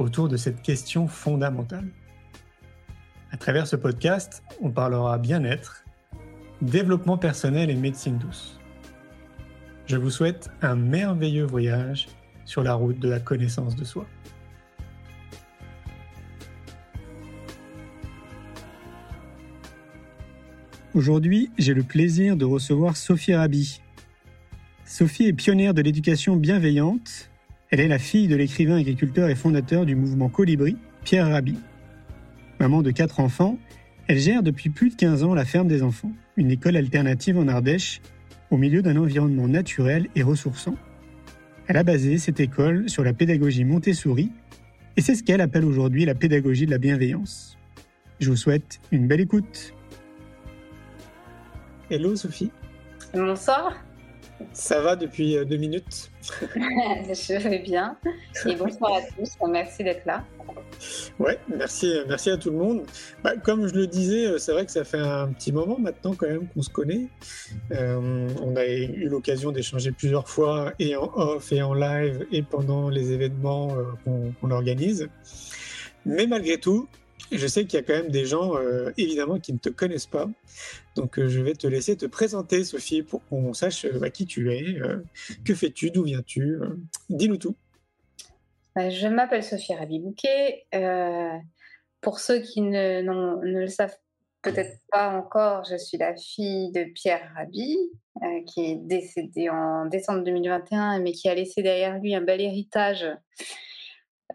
[0.00, 1.88] autour de cette question fondamentale.
[3.30, 5.84] À travers ce podcast, on parlera bien-être,
[6.62, 8.58] développement personnel et médecine douce.
[9.86, 12.08] Je vous souhaite un merveilleux voyage
[12.44, 14.06] sur la route de la connaissance de soi.
[20.92, 23.80] Aujourd'hui, j'ai le plaisir de recevoir Sophie Rabi.
[24.84, 27.29] Sophie est pionnière de l'éducation bienveillante.
[27.70, 31.56] Elle est la fille de l'écrivain agriculteur et fondateur du mouvement Colibri, Pierre Rabi.
[32.58, 33.58] Maman de quatre enfants,
[34.08, 37.46] elle gère depuis plus de 15 ans la ferme des enfants, une école alternative en
[37.46, 38.00] Ardèche,
[38.50, 40.74] au milieu d'un environnement naturel et ressourçant.
[41.68, 44.32] Elle a basé cette école sur la pédagogie Montessori,
[44.96, 47.56] et c'est ce qu'elle appelle aujourd'hui la pédagogie de la bienveillance.
[48.18, 49.74] Je vous souhaite une belle écoute.
[51.88, 52.50] Hello Sophie.
[53.14, 53.76] Bonsoir.
[54.52, 56.10] Ça va depuis euh, deux minutes
[56.54, 57.96] Je vais bien.
[58.46, 59.36] Et bonsoir à tous.
[59.48, 60.24] Merci d'être là.
[61.18, 62.84] Ouais, merci, merci à tout le monde.
[63.22, 66.14] Bah, comme je le disais, euh, c'est vrai que ça fait un petit moment maintenant
[66.14, 67.08] quand même qu'on se connaît.
[67.72, 72.42] Euh, on a eu l'occasion d'échanger plusieurs fois et en off et en live et
[72.42, 75.08] pendant les événements qu'on organise.
[76.06, 76.88] Mais malgré tout,
[77.32, 80.06] je sais qu'il y a quand même des gens, euh, évidemment, qui ne te connaissent
[80.06, 80.28] pas.
[80.96, 84.26] Donc, euh, je vais te laisser te présenter, Sophie, pour qu'on sache euh, bah, qui
[84.26, 84.76] tu es,
[85.44, 86.58] que fais-tu, d'où viens-tu.
[87.08, 87.56] Dis-nous tout.
[88.76, 90.66] Je m'appelle Sophie Rabi-Bouquet.
[92.00, 93.96] pour ceux qui ne, ne le savent
[94.42, 97.76] peut-être pas encore, je suis la fille de Pierre Rabi,
[98.46, 103.06] qui est décédé en décembre 2021, mais qui a laissé derrière lui un bel héritage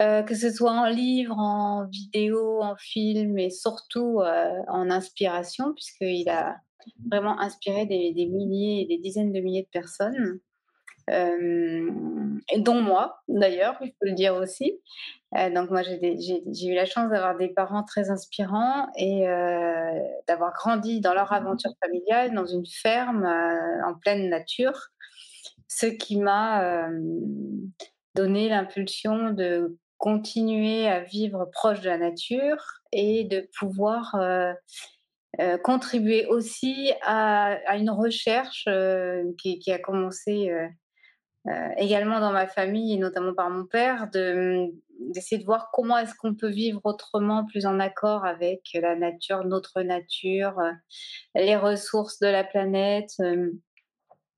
[0.01, 5.73] euh, que ce soit en livre, en vidéo, en film et surtout euh, en inspiration,
[5.73, 6.57] puisqu'il a
[7.09, 10.39] vraiment inspiré des, milliers et des dizaines de milliers de personnes,
[11.09, 11.89] euh,
[12.57, 14.81] dont moi d'ailleurs, je peux le dire aussi.
[15.33, 19.25] donc moi j'ai eu la chance d'avoir des parents très inspirants et
[20.27, 23.25] d'avoir grandi dans leur aventure familiale, dans une ferme
[23.85, 24.89] en pleine nature,
[25.67, 26.89] ce qui m'a
[28.15, 34.53] donné l'impulsion de continuer à vivre proche de la nature et de pouvoir euh,
[35.39, 40.51] euh, contribuer aussi à, une recherche euh, qui, a commencé
[41.77, 46.33] également dans ma famille et notamment par mon père, d'essayer de voir comment est-ce qu'on
[46.33, 50.59] peut vivre autrement, plus en accord avec la nature, notre nature,
[51.35, 53.11] les ressources de la planète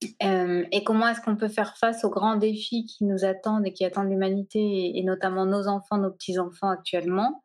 [0.01, 3.83] et comment est-ce qu'on peut faire face aux grands défis qui nous attendent et qui
[3.83, 7.43] attendent l'humanité et, notamment nos enfants, nos petits-enfants actuellement?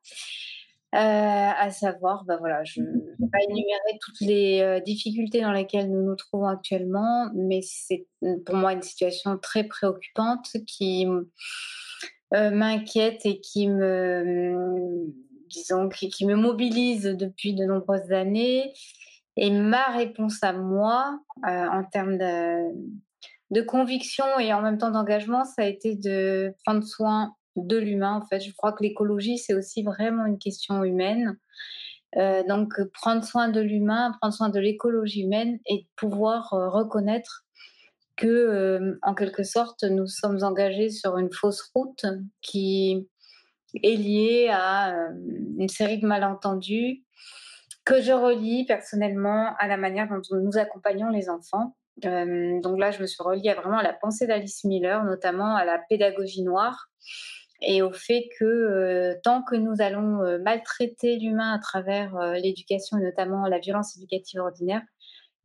[0.94, 5.52] Euh, à savoir, bah voilà, je ne vais pas énumérer toutes les euh, difficultés dans
[5.52, 8.06] lesquelles nous nous trouvons actuellement, mais c'est
[8.44, 11.06] pour moi une situation très préoccupante qui
[12.34, 15.06] euh, m'inquiète et qui me,
[15.48, 18.74] disons, qui, me mobilise depuis de nombreuses années
[19.36, 25.44] et ma réponse à moi, euh, en termes de, conviction et en même temps d'engagement,
[25.44, 28.20] ça a été de prendre soin de l'humain.
[28.22, 31.38] En fait, je crois que l'écologie, c'est aussi vraiment une question humaine.
[32.16, 37.44] Euh, donc, prendre soin de l'humain, prendre soin de l'écologie humaine et pouvoir euh, reconnaître
[38.16, 42.04] que, en quelque sorte, nous sommes engagés sur une fausse route
[42.42, 43.08] qui
[43.82, 44.94] est liée à
[45.58, 47.02] une série de malentendus
[47.84, 51.76] que je relie personnellement à la manière dont nous accompagnons les enfants.
[52.04, 55.54] Euh, donc là, je me suis reliée à vraiment à la pensée d'Alice Miller, notamment
[55.56, 56.88] à la pédagogie noire
[57.64, 62.98] et au fait que euh, tant que nous allons euh, maltraiter l'humain à travers l'éducation
[62.98, 64.82] et notamment la violence éducative ordinaire,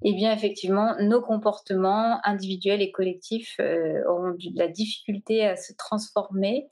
[0.03, 6.69] eh bien effectivement, nos comportements individuels et collectifs auront de la difficulté à se transformer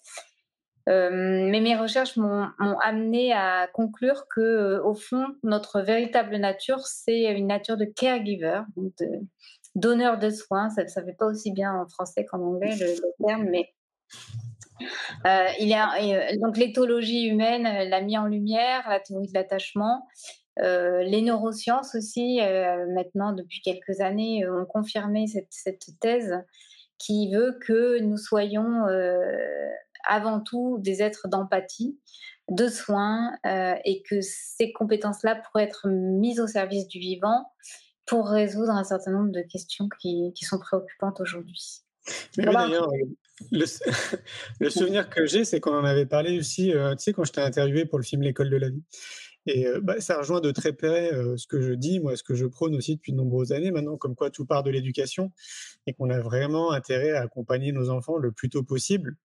[0.87, 2.47] euh, mais mes recherches m'ont
[2.81, 8.61] amené à conclure que, euh, au fond, notre véritable nature, c'est une nature de caregiver,
[8.77, 9.21] de
[9.73, 10.69] donneur de soins.
[10.69, 13.73] Ça ne fait pas aussi bien en français qu'en anglais le, terme, mais
[15.25, 20.07] euh, donc l'éthologie humaine l'a mis en lumière, la théorie de l'attachement.
[20.57, 22.39] les neurosciences aussi,
[22.93, 26.35] maintenant depuis quelques années, ont confirmé cette, thèse
[26.99, 28.85] qui veut que nous soyons
[30.07, 31.99] avant tout des êtres d'empathie,
[32.49, 37.45] de soins, et que ces compétences-là pourraient être mises au service du vivant
[38.05, 41.81] pour résoudre un certain nombre de questions qui, qui sont préoccupantes aujourd'hui.
[42.37, 42.87] Mais d'ailleurs,
[43.51, 43.65] le,
[44.59, 47.41] le, souvenir que j'ai, c'est qu'on en avait parlé aussi, tu sais, quand je t'ai
[47.41, 48.83] interviewé pour le film L'école de la vie.
[49.47, 52.45] Et bah, ça rejoint de très près ce que je dis, moi, ce que je
[52.45, 55.31] prône aussi depuis de nombreuses années maintenant, comme quoi tout part de l'éducation
[55.85, 59.15] et qu'on a vraiment intérêt à accompagner nos enfants le plus tôt possible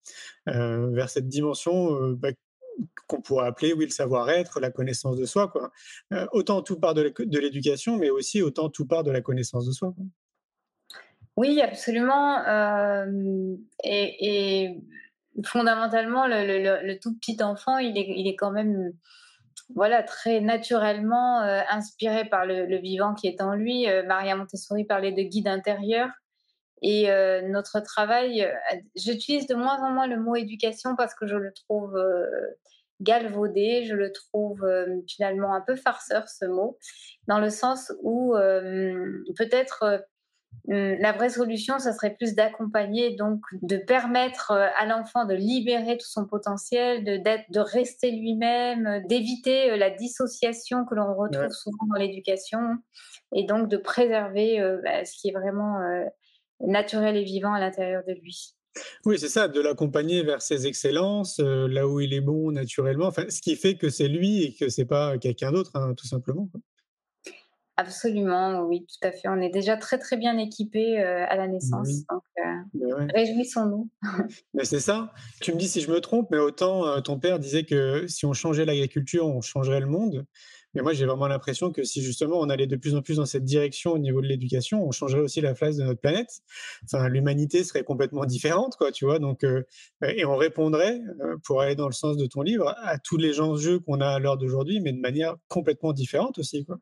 [0.47, 2.31] vers cette dimension bah,
[3.07, 5.53] qu'on pourrait appeler, oui, le savoir-être, la connaissance de soi.
[6.33, 9.95] Autant tout part de l'éducation, mais aussi autant tout part de la connaissance de soi.
[11.37, 12.39] Oui, absolument.
[13.85, 14.81] et,
[15.45, 18.93] fondamentalement, le, tout petit enfant, il est, il est quand même
[19.75, 23.89] voilà, très naturellement euh, inspiré par le, vivant qui est en lui.
[23.89, 26.09] Euh, Maria Montessori parlait de guide intérieur.
[26.83, 28.51] Et euh, notre travail,
[28.97, 32.03] j'utilise de moins en moins le mot éducation parce que je le trouve
[33.03, 34.67] galvaudé, je le trouve
[35.07, 36.79] finalement un peu farceur ce mot,
[37.29, 38.35] dans le sens où
[39.37, 40.07] peut-être
[40.71, 45.97] la vraie solution, ça serait plus d'accompagner, donc de permettre euh, à l'enfant de libérer
[45.97, 51.51] tout son potentiel, de, de rester lui-même, euh, d'éviter euh, la dissociation que l'on retrouve
[51.51, 52.61] souvent dans l'éducation,
[53.35, 55.79] et donc de préserver bah, ce qui est vraiment
[56.61, 58.55] naturel et vivant à l'intérieur de lui.
[59.05, 63.25] Oui, c'est ça, de l'accompagner vers ses excellences, là où il est bon naturellement, enfin,
[63.29, 66.49] ce qui fait que c'est lui et que c'est pas quelqu'un d'autre, hein, tout simplement.
[67.81, 69.27] Absolument, oui, tout à fait.
[69.29, 71.89] On est déjà très très bien équipés euh, à la naissance.
[72.11, 73.89] Donc, euh, réjouissons-nous.
[74.55, 75.15] mais c'est ça.
[75.41, 78.27] Tu me dis si je me trompe, mais autant euh, ton père disait que si
[78.27, 80.27] on changeait l'agriculture, on changerait le monde.
[80.75, 83.25] Mais moi, j'ai vraiment l'impression que si justement on allait de plus en plus dans
[83.25, 86.43] cette direction au niveau de l'éducation, on changerait aussi la face de notre planète.
[86.85, 89.19] Enfin, l'humanité serait complètement différente, quoi, tu vois.
[89.19, 89.43] Donc,
[90.07, 91.01] et on répondrait,
[91.45, 94.19] pour aller dans le sens de ton livre, à tous les enjeux qu'on a à
[94.19, 96.79] l'heure d'aujourd'hui, mais de manière complètement différente aussi, quoi.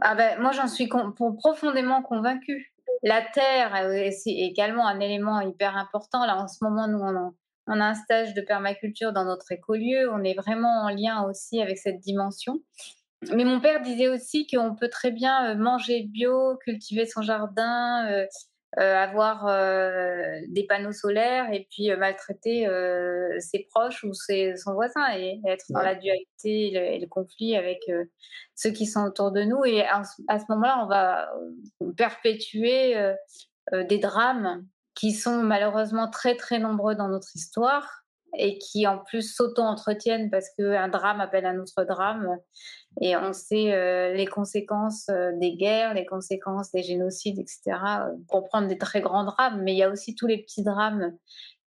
[0.00, 2.74] Ah ben, moi, j'en suis profondément convaincue.
[3.02, 6.24] La terre est également un élément hyper important.
[6.24, 10.10] Là, en ce moment, nous, on a, un stage de permaculture dans notre écolieu.
[10.12, 12.60] On est vraiment en lien aussi avec cette dimension.
[13.32, 18.06] Mais mon père disait aussi qu'on peut très bien euh, manger bio, cultiver son jardin,
[18.06, 18.26] euh, euh,
[18.76, 22.66] avoir euh, des panneaux solaires et puis euh, maltraiter
[23.38, 27.80] ses proches ou ses, son voisin et être dans la dualité et le, conflit avec
[28.54, 29.64] ceux qui sont autour de nous.
[29.64, 31.32] Et à, ce moment-là, on va
[31.96, 32.96] perpétuer
[33.72, 38.03] des drames qui sont malheureusement très très nombreux dans notre histoire
[38.36, 42.38] et qui en plus s'auto-entretiennent parce qu'un drame appelle un autre drame.
[43.00, 47.78] Et on sait euh, les conséquences euh, des guerres, les conséquences des génocides, etc.
[48.28, 51.16] Pour prendre des très grands drames, mais il y a aussi tous les petits drames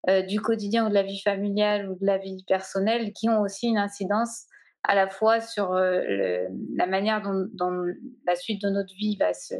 [0.08, 3.40] euh, du quotidien ou de la vie familiale ou de la vie personnelle qui ont
[3.40, 4.44] aussi une incidence
[4.84, 7.84] à la fois sur la manière dont,
[8.26, 9.54] la suite de notre vie va se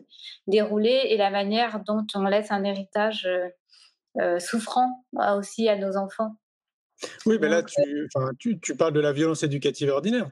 [0.46, 3.28] dérouler et la manière dont on laisse un héritage
[4.38, 5.04] souffrant
[5.36, 6.36] aussi à nos enfants.
[7.26, 7.62] Oui, mais là,
[8.38, 10.30] tu, tu, parles de la violence éducative ordinaire.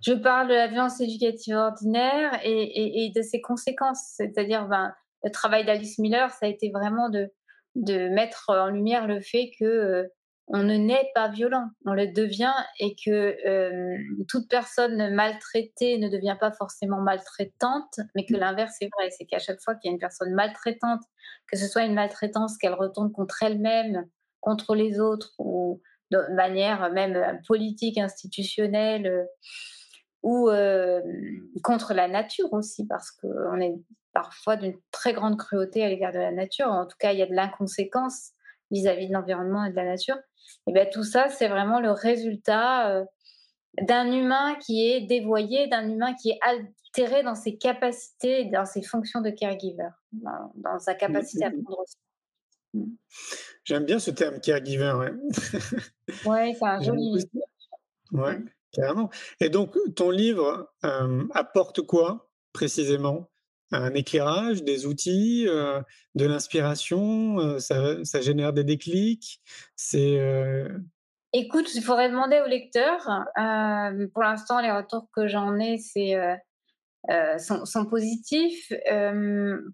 [0.00, 4.14] Je parle de la violence éducative ordinaire et, et, de ses conséquences.
[4.16, 4.92] C'est-à-dire, ben,
[5.22, 7.30] le travail d'Alice Miller, ça a été vraiment de,
[7.76, 10.08] de mettre en lumière le fait que euh,
[10.50, 16.08] on ne naît pas violent, on le devient et que euh, toute personne maltraitée ne
[16.08, 19.10] devient pas forcément maltraitante, mais que l'inverse est vrai.
[19.10, 21.02] C'est qu'à chaque fois qu'il y a une personne maltraitante,
[21.50, 24.08] que ce soit une maltraitance qu'elle retourne contre elle-même
[24.40, 25.80] contre les autres ou
[26.10, 29.24] de manière même euh, politique, institutionnelle euh,
[30.22, 31.00] ou euh,
[31.62, 33.74] contre la nature aussi, parce qu'on est
[34.12, 36.66] parfois d'une très grande cruauté à l'égard de la nature.
[36.66, 38.32] En tout cas, il y a de l'inconséquence
[38.70, 40.16] vis-à-vis de l'environnement et de la nature.
[40.66, 43.04] Et bien tout ça, c'est vraiment le résultat
[43.80, 48.82] d'un humain qui est dévoyé, d'un humain qui est altéré dans ses capacités, dans ses
[48.82, 52.07] fonctions de caregiver, dans, sa capacité à prendre soin.
[52.74, 52.84] Mm.
[53.64, 54.92] J'aime bien ce terme caregiver.
[56.24, 57.24] Ouais, c'est un joli.
[58.12, 58.38] Ouais,
[58.72, 59.10] carrément.
[59.40, 63.28] Et donc, ton livre euh, apporte quoi précisément?
[63.70, 65.82] Un éclairage, des outils, euh,
[66.14, 69.42] de l'inspiration euh, ça, génère des déclics?
[69.76, 70.18] C'est.
[71.34, 73.00] Écoute, il faudrait demander au lecteur.
[74.14, 76.16] pour l'instant, les retours que j'en ai, c'est.
[77.38, 78.72] Sont, sont, positifs.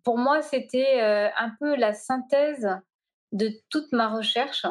[0.04, 2.68] pour moi, c'était un peu la synthèse
[3.32, 4.66] de toute ma recherche.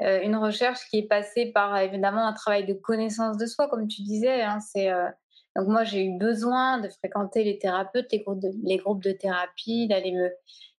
[0.00, 3.88] Euh, une recherche qui est passée par évidemment un travail de connaissance de soi, comme
[3.88, 4.42] tu disais.
[4.42, 5.08] Hein, c'est, euh,
[5.56, 9.10] donc moi, j'ai eu besoin de fréquenter les thérapeutes, les groupes de, les groupes de
[9.10, 10.30] thérapie, d'aller me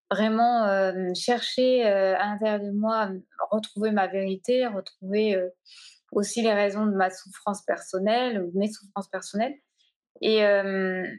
[0.10, 0.66] vraiment
[1.13, 3.12] chercher à l'intérieur de moi,
[3.51, 5.39] retrouver ma vérité, retrouver
[6.12, 9.54] aussi les raisons de ma souffrance personnelle, mes souffrances personnelles.
[10.21, 10.41] Et,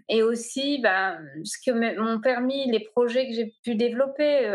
[0.08, 4.46] et aussi, ben, ce que m'ont permis les projets que j'ai pu développer,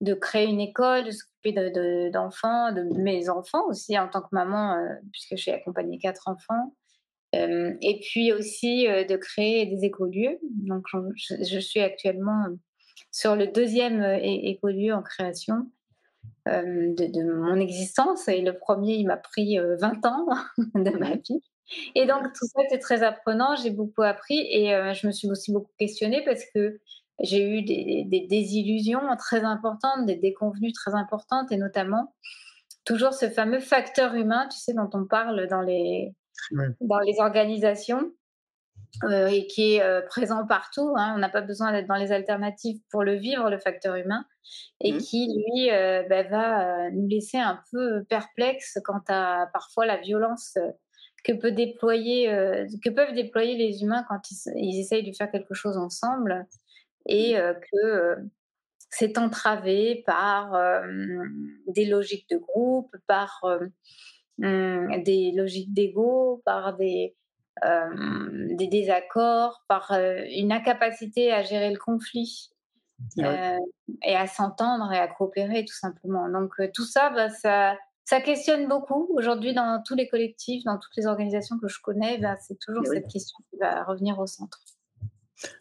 [0.00, 4.76] de créer une école, de s'occuper d'enfants, de, mes enfants aussi en tant que maman,
[5.12, 6.74] puisque j'ai accompagné quatre enfants.
[7.32, 10.38] et puis aussi de créer des écolieux.
[10.42, 10.86] Donc,
[11.16, 12.46] je, suis actuellement
[13.10, 15.66] sur le deuxième écolieu en création
[16.46, 18.28] de, mon existence.
[18.28, 20.26] Et le premier, il m'a pris 20 ans
[20.74, 21.42] de ma vie.
[21.94, 23.56] Et donc, tout ça, c'est très apprenant.
[23.56, 26.80] J'ai beaucoup appris et je me suis aussi beaucoup questionnée parce que
[27.20, 32.12] j'ai eu des, des, désillusions très importantes, des déconvenues très importantes et notamment
[32.84, 36.14] toujours ce fameux facteur humain, tu sais, dont on parle dans les,
[36.80, 38.12] dans les organisations.
[39.02, 40.94] Euh, et qui est euh, présent partout.
[40.96, 41.14] Hein.
[41.16, 44.24] On n'a pas besoin d'être dans les alternatives pour le vivre, le facteur humain,
[44.80, 44.98] et mmh.
[44.98, 50.58] qui, lui, euh, bah, va nous laisser un peu perplexes quant à parfois la violence
[51.24, 52.26] que, peut déployer,
[52.84, 56.46] que peuvent déployer les humains quand ils, ils, essayent de faire quelque chose ensemble,
[57.06, 57.54] et mmh.
[57.72, 58.16] que
[58.90, 60.52] c'est entravé par
[61.66, 63.44] des logiques de groupe, par
[64.38, 67.16] mmh, des logiques d'ego, par des
[67.64, 72.50] euh, des désaccords, par euh, une incapacité à gérer le conflit
[73.20, 73.58] euh,
[74.02, 76.28] et à s'entendre et à coopérer tout simplement.
[76.28, 79.08] Donc tout ça, bah, ça, ça questionne beaucoup.
[79.14, 82.84] Aujourd'hui, dans tous les collectifs, dans toutes les organisations que je connais, bah, c'est toujours
[82.86, 84.60] cette question qui va revenir au centre.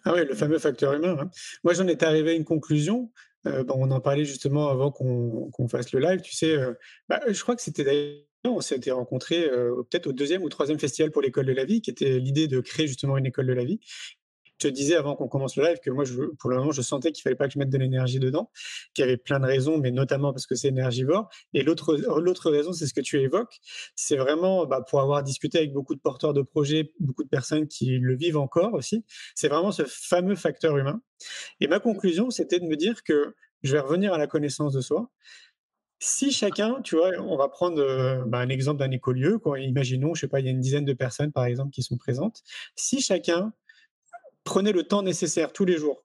[0.05, 1.17] Ah oui, le fameux facteur humain.
[1.19, 1.29] Hein.
[1.63, 3.12] Moi, j'en étais arrivé à une conclusion.
[3.45, 6.21] on en parlait justement avant qu'on fasse le live.
[6.21, 6.55] Tu sais,
[7.09, 11.12] bah, je crois que c'était d'ailleurs on s'était rencontrés peut-être au deuxième ou troisième festival
[11.12, 13.63] pour l'école de la vie, qui était l'idée de créer justement une école de la
[13.63, 13.79] vie.
[14.60, 16.03] Je te disais avant qu'on commence le live que moi,
[16.39, 18.51] pour le moment, je sentais qu'il fallait pas que je mette de l'énergie dedans,
[18.93, 21.29] qu'il y avait plein de raisons, mais notamment parce que c'est énergivore.
[21.53, 23.60] Et l'autre, l'autre raison, c'est ce que tu évoques,
[23.95, 27.67] c'est vraiment bah, pour avoir discuté avec beaucoup de porteurs de projets, beaucoup de personnes
[27.67, 29.03] qui le vivent encore aussi.
[29.36, 31.01] C'est vraiment ce fameux facteur humain.
[31.60, 34.81] Et ma conclusion, c'était de me dire que je vais revenir à la connaissance de
[34.81, 35.10] soi
[36.03, 39.60] si chacun, tu vois, on va prendre euh, bah, un exemple d'un écolieu, quoi.
[39.60, 41.98] imaginons, je sais pas, il y a une dizaine de personnes par exemple qui sont
[41.98, 42.43] présentes,
[42.75, 43.53] si chacun
[44.43, 46.03] prenait le temps nécessaire tous les jours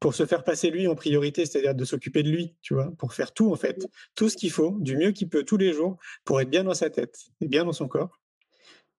[0.00, 3.14] pour se faire passer lui en priorité, c'est-à-dire de s'occuper de lui, tu vois, pour
[3.14, 5.96] faire tout en fait, tout ce qu'il faut, du mieux qu'il peut tous les jours,
[6.24, 8.20] pour être bien dans sa tête et bien dans son corps,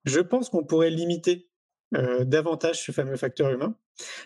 [0.04, 1.48] je pense qu'on pourrait limiter
[1.96, 3.76] euh, davantage ce fameux facteur humain,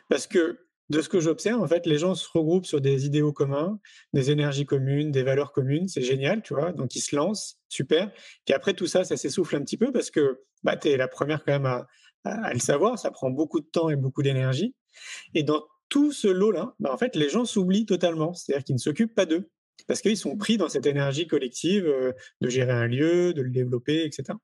[0.09, 0.59] parce que
[0.93, 3.79] de ce que j'observe, en fait, les gens se regroupent sur des idéaux communs,
[4.13, 5.89] des énergies communes, des valeurs communes.
[5.89, 6.73] C'est génial, tu vois.
[6.73, 8.13] Donc, ils se lancent, super.
[8.45, 11.09] Puis après, tout ça, ça s'essouffle un petit peu parce que bah, tu es la
[11.09, 11.89] première quand même à,
[12.25, 12.99] le savoir.
[12.99, 14.75] Ça prend beaucoup de temps et beaucoup d'énergie.
[15.35, 18.35] Et dans tout ce lot-là, bah, en fait, les gens s'oublient totalement.
[18.35, 19.51] C'est-à-dire qu'ils ne s'occupent pas d'eux
[19.87, 23.51] parce qu'ils sont pris dans cette énergie collective euh, de gérer un lieu, de le
[23.51, 24.39] développer, etc.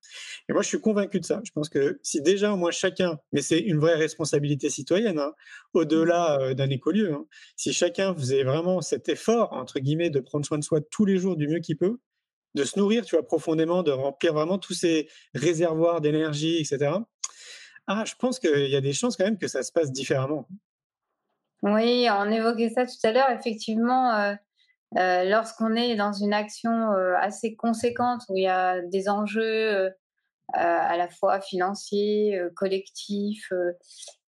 [0.49, 1.41] Et moi, je suis convaincu de ça.
[1.45, 5.33] Je pense que si déjà, au moins chacun, mais c'est une vraie responsabilité citoyenne, hein,
[5.75, 10.45] au-delà euh, d'un écolieu, hein, si chacun faisait vraiment cet effort, entre guillemets, de prendre
[10.45, 11.99] soin de soi tous les jours du mieux qu'il peut,
[12.55, 16.93] de se nourrir, tu vois, profondément, de remplir vraiment tous ces réservoirs d'énergie, etc.
[17.91, 20.47] Ah, je pense qu'il y a des chances quand même que ça se passe différemment.
[21.63, 23.31] Oui, on évoquait ça tout à l'heure.
[23.31, 24.35] Effectivement, euh,
[24.99, 29.91] euh, lorsqu'on est dans une action euh, assez conséquente où il y a des enjeux
[30.55, 33.53] à la fois financiers, collectifs,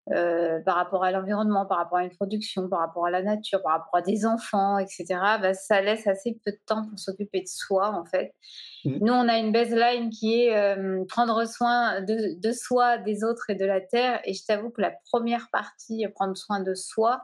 [0.08, 3.72] par rapport à l'environnement, par rapport à une production, par rapport à la nature, par
[3.72, 5.04] rapport à des enfants, etc.,
[5.40, 8.34] bah, ça laisse assez peu de temps pour s'occuper de soi, en fait.
[8.84, 8.98] Mmh.
[9.02, 10.76] Nous, on a une baseline qui est
[11.08, 14.20] prendre soin de, de, soi, des autres et de la terre.
[14.24, 17.22] Et je t'avoue que la première partie, prendre soin de soi,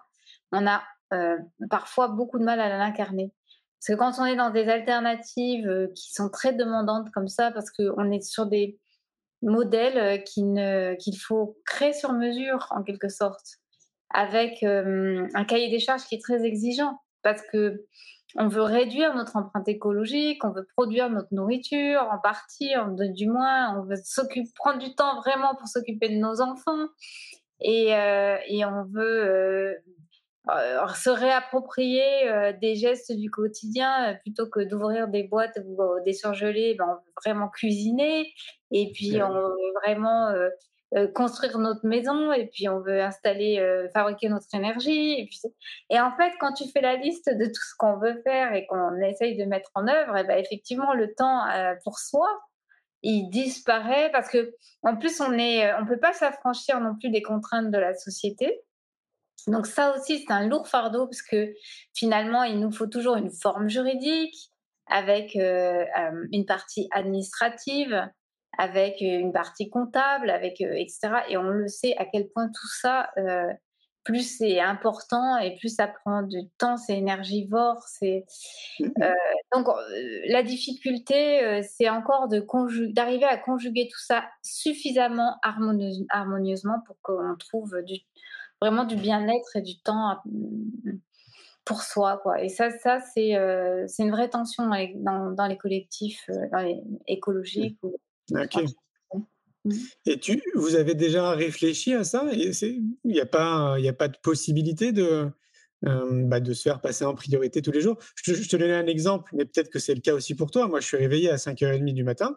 [0.52, 1.36] on a euh,
[1.70, 3.32] parfois beaucoup de mal à l'incarner.
[3.78, 7.52] Parce que quand on est dans des alternatives euh, qui sont très demandantes comme ça,
[7.52, 8.78] parce qu'on est sur des
[9.42, 10.22] modèles
[10.58, 13.58] euh, qu'il faut créer sur mesure en quelque sorte,
[14.10, 17.84] avec un cahier des charges qui est très exigeant, parce que
[18.38, 22.72] on veut réduire notre empreinte écologique, on veut produire notre nourriture en partie,
[23.14, 23.96] du moins, on veut
[24.54, 26.86] prendre du temps vraiment pour s'occuper de nos enfants,
[27.60, 29.74] et, et on veut euh,
[30.94, 36.12] se réapproprier euh, des gestes du quotidien euh, plutôt que d'ouvrir des boîtes ou des
[36.12, 38.32] surgelés, ben, on veut vraiment cuisiner.
[38.70, 40.32] Et puis on veut vraiment
[41.14, 42.32] construire notre maison.
[42.32, 45.12] Et puis on veut installer, fabriquer notre énergie.
[45.20, 45.40] Et, puis,
[45.90, 48.66] et en fait, quand tu fais la liste de tout ce qu'on veut faire et
[48.66, 51.44] qu'on essaye de mettre en œuvre, et ben, effectivement, le temps
[51.84, 52.28] pour soi,
[53.02, 54.10] il disparaît.
[54.10, 57.78] Parce que en plus on est on peut pas s'affranchir non plus des contraintes de
[57.78, 58.65] la société
[59.46, 61.52] Donc ça aussi, c'est un lourd fardeau parce que
[61.94, 64.50] finalement, il nous faut toujours une forme juridique
[64.86, 68.08] avec euh, euh, une partie administrative,
[68.58, 70.98] avec une partie comptable, avec etc.
[71.28, 73.10] Et on le sait à quel point tout ça
[74.06, 77.82] plus c'est important et plus ça prend du temps, c'est énergivore.
[77.88, 78.24] C'est
[78.78, 78.84] mmh.
[79.02, 79.12] euh,
[79.52, 82.46] donc euh, la difficulté, euh, c'est encore de
[82.92, 87.98] d'arriver à conjuguer tout ça suffisamment harmonieusement pour qu'on trouve du,
[88.60, 90.16] vraiment du bien-être et du temps
[91.64, 92.42] pour soi, quoi.
[92.42, 93.34] Et ça, ça c'est
[93.88, 97.78] c'est une vraie tension dans, dans les collectifs dans les écologiques.
[97.82, 97.96] Ou,
[99.66, 99.72] Mmh.
[100.06, 102.28] Et tu, vous avez déjà réfléchi à ça?
[102.32, 105.28] Il n'y a, pas, a pas de possibilité de,
[105.84, 107.98] euh, bah, de se faire passer en priorité tous les jours?
[108.14, 110.52] Je te, je te donnais un exemple, mais peut-être que c'est le cas aussi pour
[110.52, 110.68] toi.
[110.68, 112.36] Moi, je suis réveillé à 5h30 du matin,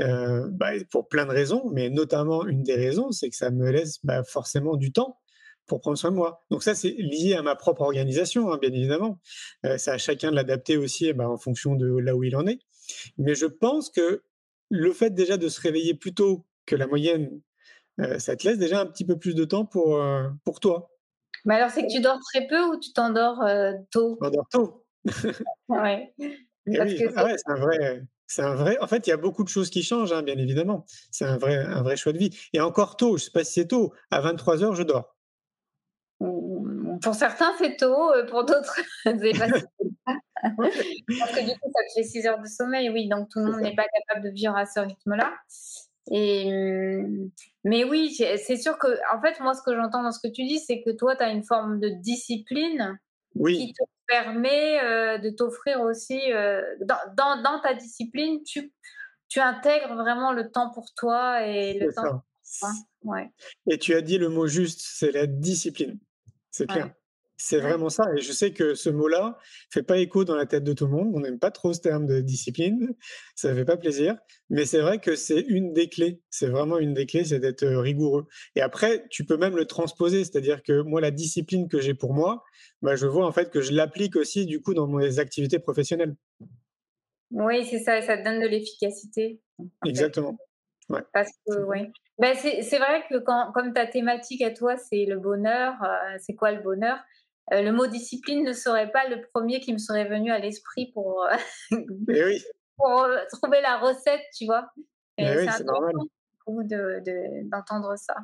[0.00, 3.70] euh, bah, pour plein de raisons, mais notamment une des raisons, c'est que ça me
[3.70, 5.16] laisse bah, forcément du temps
[5.68, 6.44] pour prendre soin de moi.
[6.50, 9.20] Donc ça, c'est lié à ma propre organisation, hein, bien évidemment.
[9.64, 12.46] Euh, c'est à chacun de l'adapter aussi bah, en fonction de là où il en
[12.46, 12.58] est.
[13.18, 14.24] Mais je pense que
[14.70, 17.40] le fait déjà de se réveiller plus tôt que la moyenne,
[18.00, 20.90] euh, ça te laisse déjà un petit peu plus de temps pour, euh, pour toi.
[21.44, 24.18] Mais alors, c'est que tu dors très peu ou tu t'endors euh, tôt?
[24.22, 24.84] Je tôt.
[25.68, 26.14] ouais.
[26.78, 28.02] Ah c'est un vrai.
[28.26, 28.76] C'est un vrai.
[28.82, 30.84] En fait, il y a beaucoup de choses qui changent, hein, bien évidemment.
[31.10, 32.28] C'est un vrai, un vrai choix de vie.
[32.52, 33.94] Et encore tôt, je ne sais pas si c'est tôt.
[34.10, 35.16] À 23 heures, je dors.
[37.02, 38.12] Pour certains, c'est tôt.
[38.28, 39.48] Pour d'autres, c'est pas
[40.56, 42.90] Parce que du coup, ça fait 6 heures de sommeil.
[42.90, 45.34] Oui, donc tout le monde n'est pas capable de vivre à ce rythme-là.
[46.10, 47.30] Et, mmh,
[47.64, 50.44] mais oui, c'est sûr que, en fait, moi, ce que j'entends dans ce que tu
[50.44, 52.98] dis, c'est que toi, tu as une forme de discipline
[53.46, 58.72] qui te permet euh, de t'offrir aussi, euh, dans, dans, ta discipline, tu,
[59.28, 62.22] tu intègres vraiment le temps pour toi et le temps.
[62.42, 62.68] Ça.
[63.02, 63.30] Ouais.
[63.70, 65.98] Et tu as dit le mot juste, c'est la discipline.
[66.58, 66.90] C'est clair.
[67.40, 68.02] C'est vraiment ça.
[68.16, 69.38] Et je sais que ce mot-là
[69.70, 71.12] fait pas écho dans la tête de tout le monde.
[71.14, 72.96] On n'aime pas trop ce terme de discipline.
[73.36, 74.16] Ça fait pas plaisir.
[74.50, 76.20] Mais c'est vrai que c'est une des clés.
[76.30, 78.26] C'est vraiment une des clés, c'est d'être rigoureux.
[78.56, 80.24] Et après, tu peux même le transposer.
[80.24, 82.42] C'est-à-dire que moi, la discipline que j'ai pour moi,
[82.82, 86.16] bah, je vois en fait que je l'applique aussi du coup dans mes activités professionnelles.
[87.30, 88.02] Oui, c'est ça.
[88.02, 89.40] Ça te donne de l'efficacité.
[89.86, 90.36] Exactement.
[90.88, 91.02] Ouais.
[91.12, 91.92] Parce que, oui.
[92.18, 95.74] Ben, c'est vrai que quand, comme ta thématique à toi, c'est le bonheur,
[96.18, 96.98] c'est quoi le bonheur?
[97.52, 100.90] Euh, le mot discipline ne serait pas le premier qui me serait venu à l'esprit
[100.92, 101.70] pour, euh,
[102.76, 104.68] pour euh, trouver la recette, tu vois?
[105.18, 105.94] C'est normal.
[106.46, 108.14] d'entendre ça.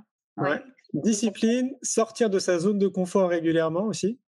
[0.92, 4.20] Discipline, sortir de sa zone de confort régulièrement aussi.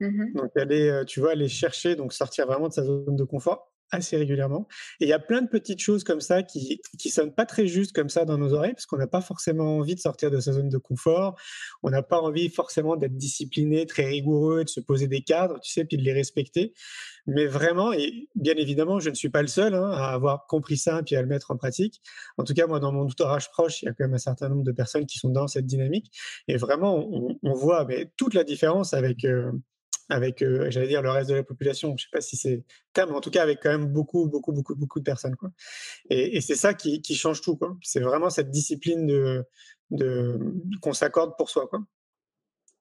[0.00, 3.71] Mmh donc aller, tu vois, aller chercher, donc sortir vraiment de sa zone de confort
[3.92, 4.66] assez régulièrement.
[5.00, 7.66] Et il y a plein de petites choses comme ça qui qui sonnent pas très
[7.66, 10.40] juste comme ça dans nos oreilles parce qu'on n'a pas forcément envie de sortir de
[10.40, 11.36] sa zone de confort.
[11.82, 15.70] On n'a pas envie forcément d'être discipliné, très rigoureux, de se poser des cadres, tu
[15.70, 16.72] sais, puis de les respecter.
[17.26, 20.76] Mais vraiment, et bien évidemment, je ne suis pas le seul hein, à avoir compris
[20.76, 22.00] ça puis à le mettre en pratique.
[22.38, 24.48] En tout cas, moi, dans mon entourage proche, il y a quand même un certain
[24.48, 26.10] nombre de personnes qui sont dans cette dynamique.
[26.48, 29.52] Et vraiment, on, on voit mais, toute la différence avec euh,
[30.08, 31.88] avec, euh, j'allais dire, le reste de la population.
[31.88, 34.26] Je ne sais pas si c'est terme, mais en tout cas avec quand même beaucoup,
[34.26, 35.36] beaucoup, beaucoup, beaucoup de personnes.
[35.36, 35.50] Quoi.
[36.10, 37.56] Et, c'est ça qui, qui, change tout.
[37.56, 37.76] Quoi.
[37.82, 39.44] C'est vraiment cette discipline de,
[39.90, 40.38] de,
[40.80, 41.66] qu'on s'accorde pour soi.
[41.68, 41.80] Quoi.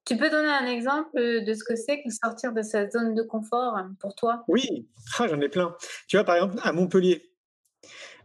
[0.06, 3.22] Tu peux donner un exemple de ce que c'est que sortir de sa zone de
[3.22, 4.44] confort hein, pour toi?
[4.48, 5.76] Oui, ah, j'en ai plein.
[6.08, 7.32] Tu vois, par exemple, à Montpellier.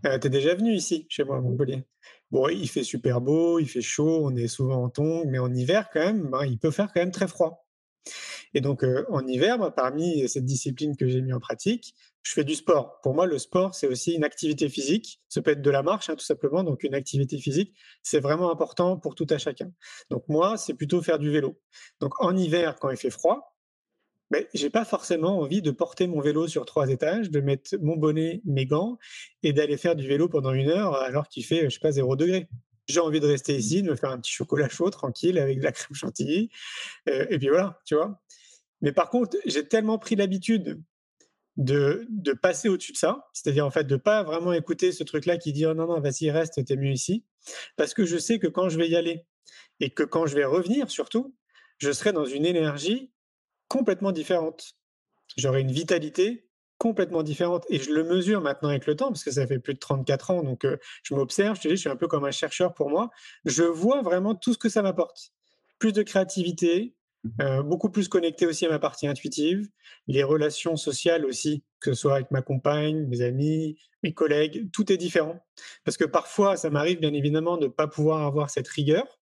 [0.07, 1.85] Euh, tu es déjà venu ici, chez moi, à Montpellier.
[2.31, 5.53] Bon, il fait super beau, il fait chaud, on est souvent en tongs, mais en
[5.55, 7.66] hiver, quand même, ben, il peut faire quand même très froid.
[8.57, 12.43] Et donc, euh, en hiver, parmi cette discipline que j'ai mis en pratique, je fais
[12.43, 13.03] du sport.
[13.03, 15.21] Pour moi, le sport, c'est aussi une activité physique.
[15.29, 16.65] Ça peut être de la marche, hein, tout simplement.
[16.65, 19.71] Donc, une activité physique, c'est vraiment important pour tout à chacun.
[20.09, 21.61] Donc, moi, c'est plutôt faire du vélo.
[22.01, 23.59] Donc, en hiver, quand il fait froid,
[24.31, 27.97] ben, j'ai pas forcément envie de porter mon vélo sur trois étages, de mettre mon
[27.97, 28.97] bonnet, mes gants
[29.43, 32.17] et d'aller faire du vélo pendant une heure alors qu'il fait, je sais pas, zéro
[32.17, 32.49] degré
[32.89, 35.65] j'ai envie de rester ici, de me faire un petit chocolat chaud, tranquille, avec de
[35.65, 36.51] la crème chantilly.
[37.09, 38.21] Euh, et puis voilà, tu vois.
[38.81, 40.83] Mais par contre, j'ai tellement pris l'habitude
[41.57, 45.39] de, de passer au-dessus de ça, c'est-à-dire en fait de pas vraiment écouter ce truc-là
[45.39, 47.25] qui dit oh non non vas-y reste t'es mieux ici,
[47.77, 49.25] parce que je sais que quand je vais y aller
[49.81, 51.35] et que quand je vais revenir surtout,
[51.79, 53.11] je serai dans une énergie
[53.69, 54.75] complètement différente.
[55.37, 56.47] J'aurai une vitalité
[56.79, 57.65] complètement différente.
[57.69, 60.31] Et je le mesure maintenant avec le temps, parce que ça fait plus de 34
[60.31, 60.67] ans, donc
[61.03, 63.11] je m'observe, je dis, je suis un peu comme un chercheur pour moi.
[63.45, 65.33] Je vois vraiment tout ce que ça m'apporte.
[65.79, 66.96] Plus de créativité,
[67.65, 69.69] beaucoup plus connecté aussi à ma partie intuitive,
[70.07, 74.93] les relations sociales aussi, que ce soit avec ma compagne, mes amis, mes collègues, tout
[74.93, 75.39] est différent.
[75.85, 79.21] Parce que parfois, ça m'arrive bien évidemment de ne pas pouvoir avoir cette rigueur,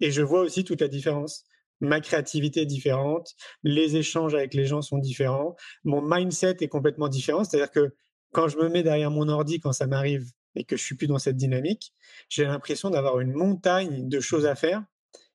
[0.00, 1.44] et je vois aussi toute la différence.
[1.80, 7.08] ma créativité est différente, les échanges avec les gens sont différents, mon mindset est complètement
[7.08, 7.44] différent.
[7.44, 7.94] C'est-à-dire que
[8.32, 11.06] quand je me mets derrière mon ordi, quand ça m'arrive et que je suis plus
[11.06, 11.94] dans cette dynamique,
[12.28, 14.82] j'ai l'impression d'avoir une montagne de choses à faire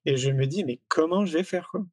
[0.05, 1.85] et je me dis mais comment je vais faire quoi?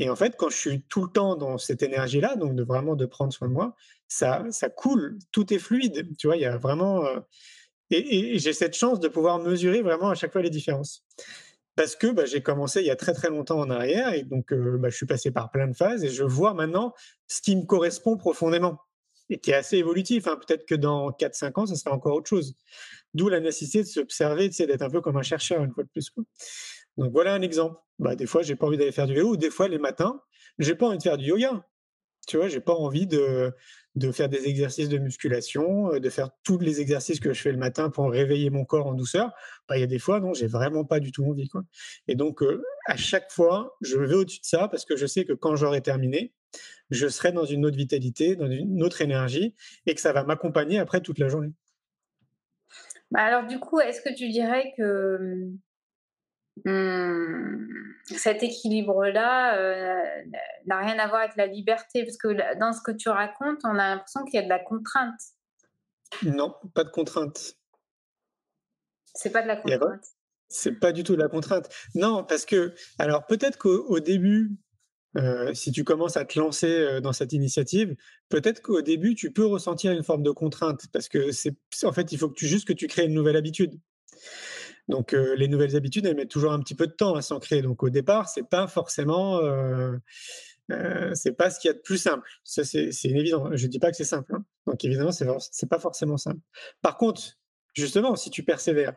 [0.00, 2.94] Et en fait, quand je suis tout le temps dans cette énergie-là, donc de vraiment
[2.94, 3.74] de prendre soin de moi,
[4.06, 6.06] ça ça coule, tout est fluide.
[6.16, 7.18] Tu vois, il y a vraiment euh,
[7.90, 11.04] et, j'ai cette chance de pouvoir mesurer vraiment à chaque fois les différences
[11.74, 14.52] parce que bah, j'ai commencé il y a très très longtemps en arrière et donc
[14.52, 16.92] euh, bah, je suis passé par plein de phases et je vois maintenant
[17.28, 18.80] ce qui me correspond profondément
[19.30, 20.26] et qui est assez évolutif.
[20.26, 20.36] Hein.
[20.36, 22.54] Peut-être que dans 4-5 ans, ça sera encore autre chose.
[23.14, 26.10] D'où la nécessité de s'observer, d'être un peu comme un chercheur une fois de plus.
[26.98, 27.80] Donc voilà un exemple.
[27.98, 30.20] Bah, des fois, j'ai pas envie d'aller faire du vélo ou des fois, les matins,
[30.58, 31.64] j'ai pas envie de faire du yoga.
[32.26, 33.54] Tu vois, j'ai pas envie de,
[34.12, 37.58] faire des exercices de musculation, euh, de faire tous les exercices que je fais le
[37.58, 39.32] matin pour réveiller mon corps en douceur.
[39.68, 41.48] Bah, il y a des fois, non, j'ai vraiment pas du tout envie.
[41.48, 41.62] Quoi.
[42.06, 45.24] Et donc, euh, à chaque fois, je vais au-dessus de ça parce que je sais
[45.24, 46.34] que quand j'aurai terminé,
[46.90, 49.54] je serai dans une autre vitalité, dans une autre énergie
[49.86, 51.52] et que ça va m'accompagner après toute la journée.
[53.10, 55.58] Bah alors, du coup, est-ce que tu dirais que hum,
[56.64, 57.68] Mmh,
[58.16, 60.24] cet équilibre-là euh,
[60.66, 63.78] n'a rien à voir avec la liberté, parce que dans ce que tu racontes, on
[63.78, 65.20] a l'impression qu'il y a de la contrainte.
[66.22, 67.56] Non, pas de contrainte.
[69.14, 70.04] C'est pas de la contrainte.
[70.48, 71.68] C'est pas du tout de la contrainte.
[71.94, 74.50] Non, parce que, alors peut-être qu'au début,
[75.16, 77.96] euh, si tu commences à te lancer euh, dans cette initiative,
[78.28, 82.12] peut-être qu'au début, tu peux ressentir une forme de contrainte, parce que c'est, en fait,
[82.12, 83.78] il faut que tu, juste que tu crées une nouvelle habitude.
[84.88, 87.62] Donc les nouvelles habitudes, elles mettent toujours un petit peu de temps à s'ancrer.
[87.62, 89.40] Donc au départ, c'est pas forcément,
[91.14, 92.28] c'est pas ce qu'il y a de plus simple.
[92.44, 93.50] Ça c'est évident.
[93.54, 94.34] Je dis pas que c'est simple.
[94.34, 94.44] Hein.
[94.66, 96.40] Donc évidemment, c'est c'est pas forcément simple.
[96.80, 97.20] Par contre,
[97.74, 98.94] justement, si tu persévères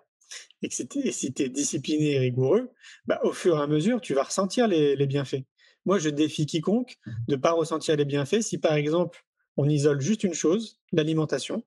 [0.62, 2.71] et que si tu es discipliné et rigoureux,
[3.06, 5.43] bah, au fur et à mesure, tu vas ressentir les, les bienfaits.
[5.86, 9.25] Moi, je défie quiconque de pas ressentir les bienfaits si par exemple
[9.58, 11.63] on isole juste une chose, l'alimentation,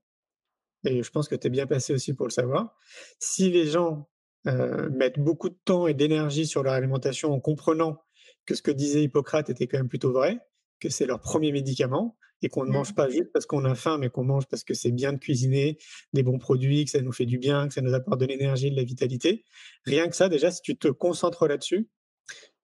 [0.85, 2.77] et je pense que tu es bien placé aussi pour le savoir.
[3.19, 4.09] Si les gens
[4.47, 8.03] euh, mettent beaucoup de temps et d'énergie sur leur alimentation en comprenant
[8.47, 10.39] que ce que disait Hippocrate était quand même plutôt vrai,
[10.81, 12.95] que c'est leur premier médicament et qu'on ne mange mmh.
[12.95, 15.79] pas juste parce qu'on a faim, mais qu'on mange parce que c'est bien de cuisiner,
[16.13, 18.71] des bons produits, que ça nous fait du bien, que ça nous apporte de l'énergie,
[18.71, 19.45] de la vitalité.
[19.85, 21.89] Rien que ça, déjà, si tu te concentres là-dessus,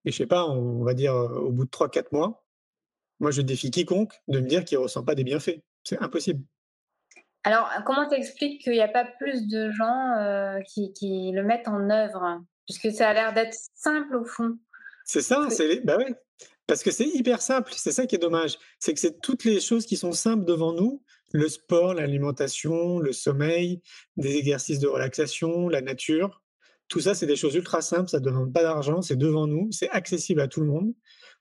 [0.04, 2.44] et je sais pas, on va dire euh, au bout de 3-4 mois,
[3.20, 5.60] moi je défie quiconque de me dire qu'il ne ressent pas des bienfaits.
[5.84, 6.44] C'est impossible.
[7.44, 11.88] Alors, comment t'expliques qu'il n'y a pas plus de gens euh, qui, le mettent en
[11.90, 12.42] œuvre?
[12.66, 14.58] Puisque ça a l'air d'être simple au fond.
[15.04, 16.14] C'est ça, c'est bah ouais.
[16.66, 18.56] Parce que c'est hyper simple, c'est ça qui est dommage.
[18.78, 23.12] C'est que c'est toutes les choses qui sont simples devant nous le sport, l'alimentation, le
[23.12, 23.80] sommeil,
[24.16, 26.39] des exercices de relaxation, la nature.
[26.90, 29.70] Tout ça, c'est des choses ultra simples, ça ne demande pas d'argent, c'est devant nous,
[29.70, 30.92] c'est accessible à tout le monde.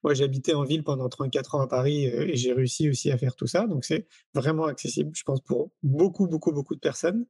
[0.03, 3.17] Moi, j'habitais en ville pendant 34 ans à Paris euh, et j'ai réussi aussi à
[3.17, 3.65] faire tout ça.
[3.65, 7.25] Donc, c'est vraiment accessible, je pense, pour beaucoup, beaucoup, beaucoup de personnes.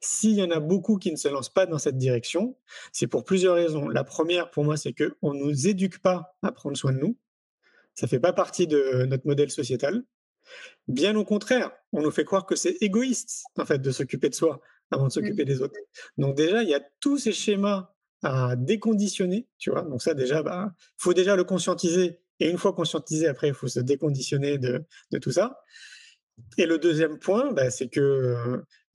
[0.00, 2.56] S'il y en a beaucoup qui ne se lancent pas dans cette direction,
[2.90, 3.86] c'est pour plusieurs raisons.
[3.86, 7.18] La première, pour moi, c'est qu'on ne nous éduque pas à prendre soin de nous.
[7.94, 10.02] Ça ne fait pas partie de notre modèle sociétal.
[10.88, 14.34] Bien au contraire, on nous fait croire que c'est égoïste, en fait, de s'occuper de
[14.34, 15.10] soi avant de mmh.
[15.10, 15.74] s'occuper des autres.
[16.18, 19.82] Donc déjà, il y a tous ces schémas à déconditionner, tu vois.
[19.82, 22.20] Donc ça déjà, bah, faut déjà le conscientiser.
[22.40, 25.60] Et une fois conscientisé, après, il faut se déconditionner de, de, tout ça.
[26.58, 28.00] Et le deuxième point, bah, c'est que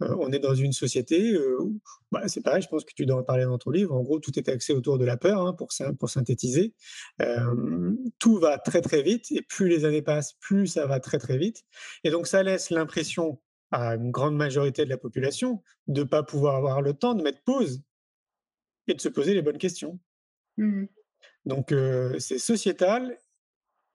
[0.04, 1.80] euh, on est dans une société euh, où,
[2.12, 3.96] bah, c'est pareil, je pense que tu dois en parler dans ton livre.
[3.96, 6.74] En gros, tout est axé autour de la peur, hein, pour, pour synthétiser.
[7.22, 11.20] Euh, tout va très très vite, et plus les années passent, plus ça va très
[11.20, 11.64] très vite.
[12.04, 13.40] Et donc ça laisse l'impression
[13.72, 17.24] à une grande majorité de la population de ne pas pouvoir avoir le temps de
[17.24, 17.82] mettre pause
[18.88, 20.00] et de se poser les bonnes questions.
[20.58, 20.86] Mmh
[21.46, 21.74] Donc,
[22.20, 23.18] c'est sociétal.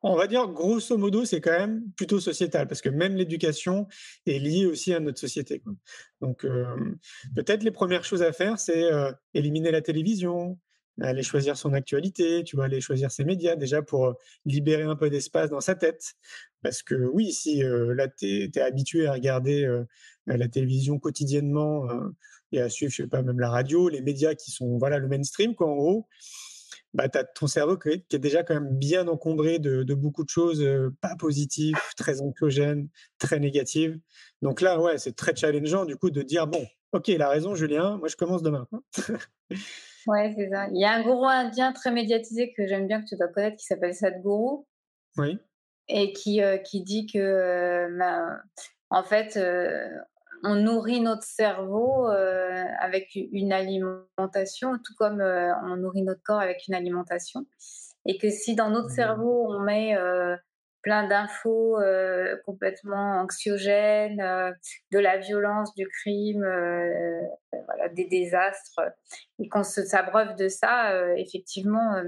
[0.02, 3.86] On va dire, grosso modo, c'est quand même plutôt sociétal, parce que même l'éducation
[4.26, 5.62] est liée aussi à notre société.
[6.20, 6.46] Donc,
[7.34, 8.90] peut-être les premières choses à faire, c'est
[9.32, 10.58] éliminer la télévision,
[11.00, 15.10] aller choisir son actualité, tu vois, aller choisir ses médias, déjà pour libérer un peu
[15.10, 16.14] d'espace dans sa tête.
[16.62, 19.66] Parce que oui, si là, tu es, habitué à regarder
[20.26, 21.88] la télévision quotidiennement,
[22.52, 25.08] et à suivre, je sais pas, même la radio, les médias qui sont, voilà, le
[25.08, 26.06] mainstream, quoi, en gros,
[26.94, 30.28] bah, tu as ton cerveau qui est, déjà quand même bien encombré de, beaucoup de
[30.28, 30.64] choses
[31.00, 33.98] pas positives, très anxiogènes, très négatives.
[34.42, 37.54] Donc là, ouais, c'est très challengeant, du coup, de dire, bon, ok, il a raison,
[37.54, 38.68] Julien, moi, je commence demain.
[40.06, 40.68] ouais, c'est ça.
[40.68, 43.56] Il y a un gourou indien très médiatisé que j'aime bien, que tu dois connaître,
[43.56, 44.64] qui s'appelle Sadhguru.
[45.16, 45.38] Oui.
[45.88, 48.40] Et qui, qui dit que, ben,
[48.90, 49.36] en fait,
[50.42, 56.40] on nourrit notre cerveau euh, avec une alimentation, tout comme euh, on nourrit notre corps
[56.40, 57.46] avec une alimentation.
[58.06, 59.96] et que si dans notre cerveau on met
[60.82, 61.78] plein d'infos
[62.44, 64.22] complètement anxiogènes,
[64.90, 66.44] de la violence, du crime,
[67.66, 68.80] voilà, des désastres,
[69.38, 72.02] et qu'on s'abreuve de ça, effectivement,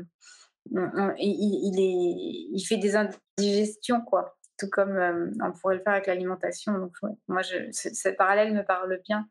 [1.18, 4.36] il, fait des indigestions, quoi.
[4.58, 6.78] Tout comme on pourrait le faire avec l'alimentation.
[6.78, 6.96] Donc,
[7.28, 9.28] moi, je, ce, parallèle me parle bien,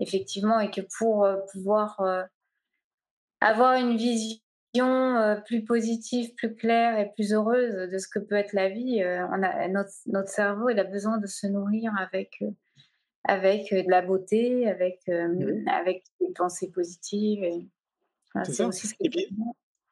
[0.00, 2.00] effectivement, et que pour pouvoir
[3.40, 4.38] avoir une vision
[5.46, 9.42] plus positive, plus claire et plus heureuse de ce que peut être la vie, on
[9.42, 12.42] a, notre, notre, cerveau il a besoin de se nourrir avec,
[13.24, 15.68] avec de la beauté, avec, mmh.
[15.68, 17.44] avec des pensées positives.
[17.44, 17.66] Et,
[18.44, 18.70] c'est ça.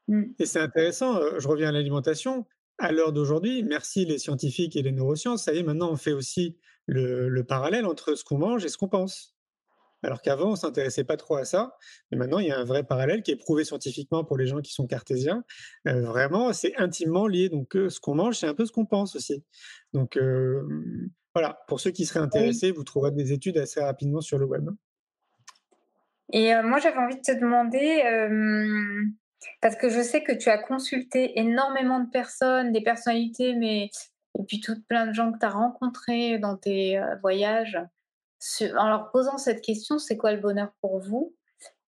[0.09, 0.23] Mmh.
[0.39, 2.45] et, c'est intéressant, je reviens à l'alimentation.
[2.79, 6.13] À l'heure d'aujourd'hui, merci les scientifiques et les neurosciences, ça y est, maintenant on fait
[6.13, 9.37] aussi le, le parallèle entre ce qu'on mange et ce qu'on pense
[10.03, 11.77] alors qu'avant, on ne s'intéressait pas trop à ça.
[12.11, 14.61] Mais maintenant, il y a un vrai parallèle qui est prouvé scientifiquement pour les gens
[14.61, 15.45] qui sont cartésiens.
[15.87, 17.49] Euh, vraiment, c'est intimement lié.
[17.49, 19.45] Donc, euh, ce qu'on mange, c'est un peu ce qu'on pense aussi.
[19.93, 20.63] Donc, euh,
[21.35, 24.71] voilà, pour ceux qui seraient intéressés, vous trouverez des études assez rapidement sur le web.
[26.33, 28.03] Et moi, j'avais envie de te demander,
[29.61, 33.91] parce que je sais que tu as consulté énormément de personnes, des personnalités, mais
[34.39, 37.79] et puis toutes plein de gens que tu as rencontrés dans tes voyages
[38.77, 41.35] en leur posant cette question, c'est quoi le bonheur pour vous?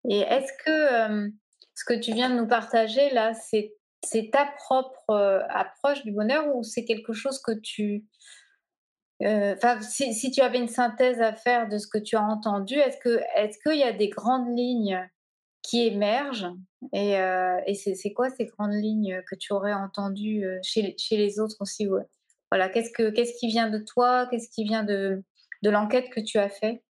[0.09, 1.33] Et est-ce que
[1.75, 6.63] ce que tu viens de nous partager là, c'est ta propre approche du bonheur ou
[6.63, 8.05] c'est quelque chose que tu...
[9.21, 12.99] Enfin, si, tu avais une synthèse à faire de ce que tu as entendu, est-ce
[12.99, 15.09] qu'il est y a des grandes lignes
[15.63, 16.53] qui émergent
[16.93, 17.17] Et,
[17.75, 21.89] c'est quoi ces grandes lignes que tu aurais entendues chez, chez les autres aussi
[22.51, 24.27] Voilà, qu'est-ce qu'est-ce qui vient de toi?
[24.31, 25.25] Qu'est-ce qui vient de,
[25.65, 26.83] de l'enquête que tu as fait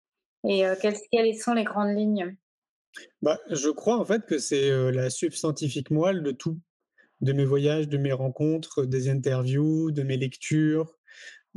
[0.48, 2.36] et euh, quelles, sont les grandes lignes?
[3.20, 6.58] Bah, Je crois en fait que c'est euh, la substantifique moelle de tout,
[7.20, 10.98] de mes voyages, de mes rencontres, des interviews, de mes lectures,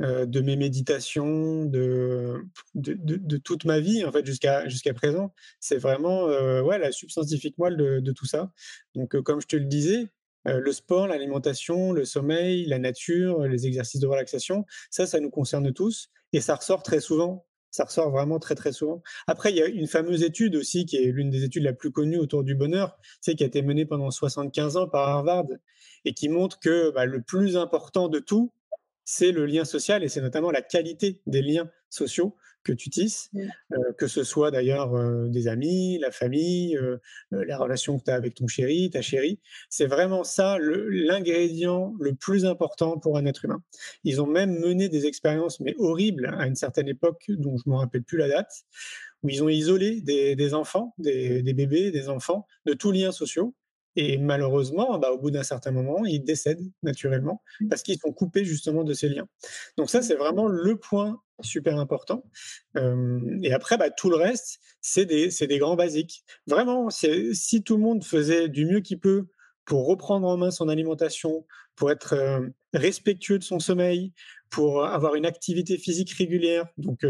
[0.02, 5.34] euh, de mes méditations, de, de, toute ma vie en fait jusqu'à jusqu'à présent.
[5.58, 8.52] C'est vraiment ouais, la substantifique moelle de, tout ça.
[8.94, 10.06] Donc comme je te le disais,
[10.44, 15.72] le sport, l'alimentation, le sommeil, la nature, les exercices de relaxation, ça, ça nous concerne
[15.72, 17.46] tous et ça ressort très souvent.
[17.70, 19.02] Ça ressort vraiment très très souvent.
[19.26, 21.90] Après, il y a une fameuse étude aussi qui est l'une des études la plus
[21.90, 25.46] connues autour du bonheur, c'est qui a été menée pendant 75 ans par Harvard
[26.04, 28.52] et qui montre que bah, le plus important de tout,
[29.06, 33.30] c'est le lien social et c'est notamment la qualité des liens sociaux que tu tisses,
[33.32, 33.40] mmh.
[33.72, 36.98] euh, que ce soit d'ailleurs euh, des amis, la famille, euh,
[37.30, 39.38] la relation que tu as avec ton chéri, ta chérie.
[39.70, 43.62] C'est vraiment ça l'ingrédient le, plus important pour un être humain.
[44.02, 47.74] Ils ont même mené des expériences, mais horribles, à une certaine époque, dont je ne
[47.74, 48.64] me rappelle plus la date,
[49.22, 53.54] où ils ont isolé des, enfants, des, des, bébés, des enfants, de tous liens sociaux.
[53.96, 57.68] Et malheureusement, bah, au bout d'un certain moment, ils décèdent naturellement mmh.
[57.68, 59.26] parce qu'ils sont coupés justement de ces liens.
[59.76, 62.24] Donc ça, c'est vraiment le point super important.
[62.74, 66.24] et après, bah, tout le reste, c'est des, des, grands basiques.
[66.46, 69.26] Vraiment, si tout le monde faisait du mieux qu'il peut
[69.64, 72.14] pour reprendre en main son alimentation, pour être
[72.72, 74.12] respectueux de son sommeil,
[74.48, 77.04] pour avoir une activité physique régulière, donc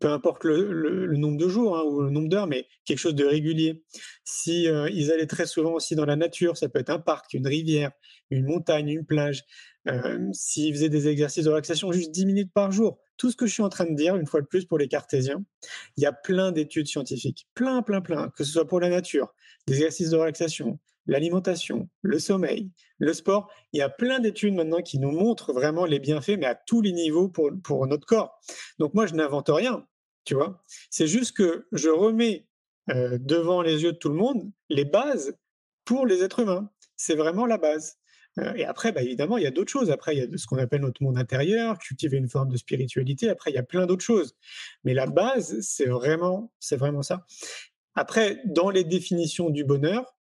[0.00, 3.24] peu importe le, nombre de jours hein, ou le nombre d'heures, mais quelque chose de
[3.24, 3.84] régulier.
[4.24, 7.46] Si ils allaient très souvent aussi dans la nature, ça peut être un parc, une
[7.46, 7.92] rivière,
[8.30, 9.44] une montagne, une plage.
[10.32, 13.52] S'ils faisaient des exercices de relaxation juste 10 minutes par jour, tout ce que je
[13.52, 15.44] suis en train de dire, une fois de plus pour les cartésiens,
[15.98, 19.34] il y a plein d'études scientifiques, plein, plein, plein, que ce soit pour la nature,
[19.66, 23.50] des exercices de relaxation, l'alimentation, le sommeil, le sport.
[23.72, 26.80] Il y a plein d'études maintenant qui nous montrent vraiment les bienfaits, mais à tous
[26.80, 28.38] les niveaux pour, pour notre corps.
[28.78, 29.86] Donc moi, je n'invente rien,
[30.24, 30.62] tu vois?
[30.90, 32.46] C'est juste que je remets
[32.90, 35.36] euh, devant les yeux de tout le monde les bases
[35.84, 36.70] pour les êtres humains.
[36.96, 37.96] C'est vraiment la base.
[38.38, 39.90] Euh, et après, bah, évidemment, il y a d'autres choses.
[39.90, 43.28] Après, il y a ce qu'on appelle notre monde intérieur, cultiver une forme de spiritualité.
[43.28, 44.34] Après, il y a plein d'autres choses.
[44.84, 47.26] Mais la base, c'est vraiment, c'est vraiment ça.
[47.94, 50.16] Après, dans les définitions du bonheur,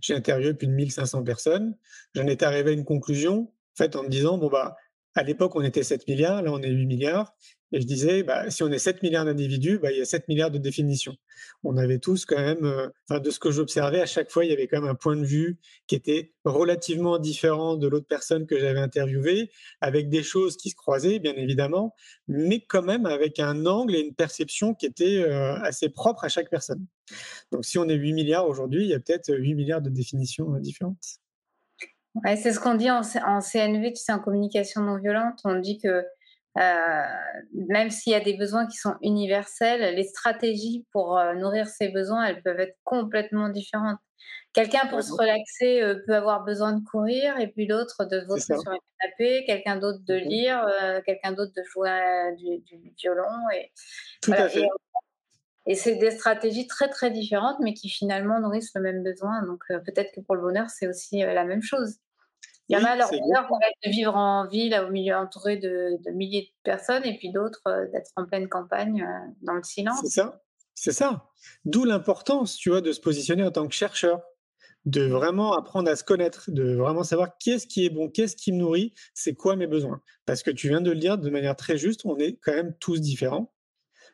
[0.00, 1.76] j'ai interviewé plus de 1500 personnes.
[2.14, 4.76] J'en étais arrivé à une conclusion, en en me disant, bon, bah,
[5.14, 7.34] à l'époque, on était 7 milliards, là, on est 8 milliards.
[7.72, 10.28] Et je disais, bah, si on est 7 milliards d'individus, bah, il y a 7
[10.28, 11.16] milliards de définitions.
[11.64, 14.52] On avait tous quand même, euh, de ce que j'observais, à chaque fois, il y
[14.52, 18.58] avait quand même un point de vue qui était relativement différent de l'autre personne que
[18.58, 21.94] j'avais interviewée, avec des choses qui se croisaient, bien évidemment,
[22.28, 26.28] mais quand même avec un angle et une perception qui était euh, assez propre à
[26.28, 26.84] chaque personne.
[27.52, 30.54] Donc, si on est 8 milliards aujourd'hui, il y a peut-être 8 milliards de définitions
[30.54, 31.20] euh, différentes.
[32.22, 35.40] Ouais, c'est ce qu'on dit en, en CNV, tu sais, en communication non violente.
[35.44, 36.04] On dit que
[36.58, 37.02] Euh,
[37.54, 41.88] même s'il y a des besoins qui sont universels, les stratégies pour euh, nourrir ces
[41.88, 43.98] besoins, elles peuvent être complètement différentes.
[44.52, 48.42] Quelqu'un pour se relaxer euh, peut avoir besoin de courir et puis l'autre de voter
[48.42, 50.66] sur un canapé, quelqu'un d'autre de lire,
[51.06, 53.48] quelqu'un d'autre de jouer du, du, violon.
[53.54, 53.72] Et,
[54.20, 54.68] Tout à fait.
[55.64, 59.42] Et, c'est des stratégies très très différentes mais qui finalement nourrissent le même besoin.
[59.46, 61.96] Donc peut-être que pour le bonheur, c'est aussi la même chose.
[62.72, 63.48] Il y en a leur bonheur
[63.84, 67.86] de vivre en ville, au milieu entouré de, milliers de personnes, et puis d'autres euh,
[67.92, 70.00] d'être en pleine campagne euh, dans le silence.
[70.02, 70.42] C'est ça.
[70.74, 71.28] C'est ça.
[71.66, 74.22] D'où l'importance, tu vois, de se positionner en tant que chercheur,
[74.86, 78.52] de vraiment apprendre à se connaître, de vraiment savoir qu'est-ce qui est bon, qu'est-ce qui
[78.52, 80.00] me nourrit, c'est quoi mes besoins.
[80.24, 82.74] Parce que tu viens de le dire de manière très juste, on est quand même
[82.80, 83.52] tous différents.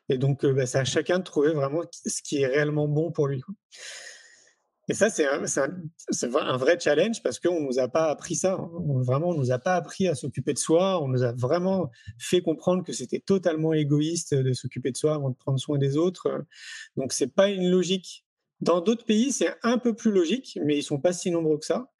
[0.08, 3.12] Et donc, euh, bah, c'est à chacun de trouver vraiment ce qui est réellement bon
[3.12, 3.42] pour lui.
[4.88, 8.58] Et ça, c'est un, vrai challenge parce qu'on ne nous a pas appris ça.
[8.58, 11.02] On, vraiment, on nous a pas appris à s'occuper de soi.
[11.02, 15.28] On nous a vraiment fait comprendre que c'était totalement égoïste de s'occuper de soi avant
[15.28, 16.44] de prendre soin des autres.
[16.96, 18.24] Donc, c'est pas une logique.
[18.60, 21.66] Dans d'autres pays, c'est un peu plus logique, mais ils sont pas si nombreux que
[21.66, 21.92] ça.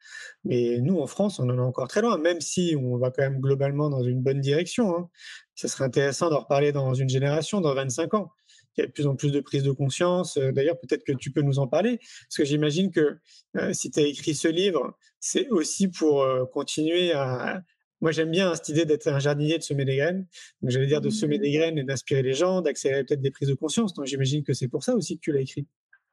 [0.43, 3.21] Mais nous, en France, on en est encore très loin, même si on va quand
[3.21, 4.97] même globalement dans une bonne direction.
[4.97, 5.09] Hein.
[5.55, 8.31] Ça serait intéressant d'en reparler dans une génération, dans 25 ans
[8.77, 10.37] il y a de plus en plus de prise de conscience.
[10.37, 13.17] Euh, d'ailleurs, peut-être que tu peux nous en parler, parce que j'imagine que
[13.57, 17.61] euh, si tu as écrit ce livre, c'est aussi pour euh, continuer à...
[18.01, 20.25] Moi, j'aime bien cette idée d'être un jardinier, de semer des graines.
[20.61, 21.41] Donc, j'allais dire de semer mmh.
[21.41, 23.93] des graines et d'inspirer les gens, d'accélérer peut-être des prises de conscience.
[23.93, 25.67] Donc, j'imagine que c'est pour ça aussi que tu l'as écrit.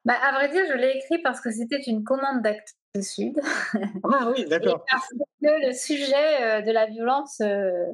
[0.05, 3.41] Bah, à vrai dire, je l'ai écrit parce que c'était une commande d'acte Sud.
[4.05, 4.85] Ah oui, d'accord.
[4.91, 7.87] Parce que le sujet euh, de la violence, euh,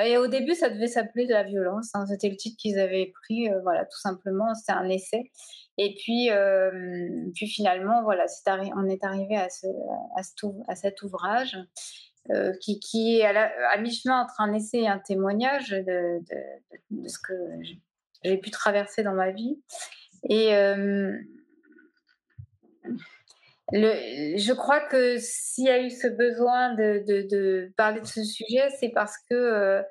[0.00, 1.90] et au début, ça devait s'appeler de la violence.
[1.94, 4.54] Hein, c'était le titre qu'ils avaient pris, euh, voilà, tout simplement.
[4.54, 5.30] C'était un essai.
[5.78, 6.30] Et puis,
[7.34, 8.24] puis finalement, voilà,
[8.76, 9.66] on est arrivé à, ce,
[10.16, 11.58] à, cet ouvrage.
[12.62, 16.20] qui, qui, est à, mi-chemin entre un essai et un témoignage de,
[16.90, 17.34] de ce que
[18.24, 19.60] j'ai pu traverser dans ma vie.
[20.30, 20.54] Et
[23.72, 28.90] je crois que s'il y a eu ce besoin de, parler de ce sujet, c'est
[28.90, 29.82] parce que euh,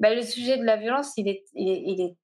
[0.00, 2.16] bah, le sujet de la violence, il, est,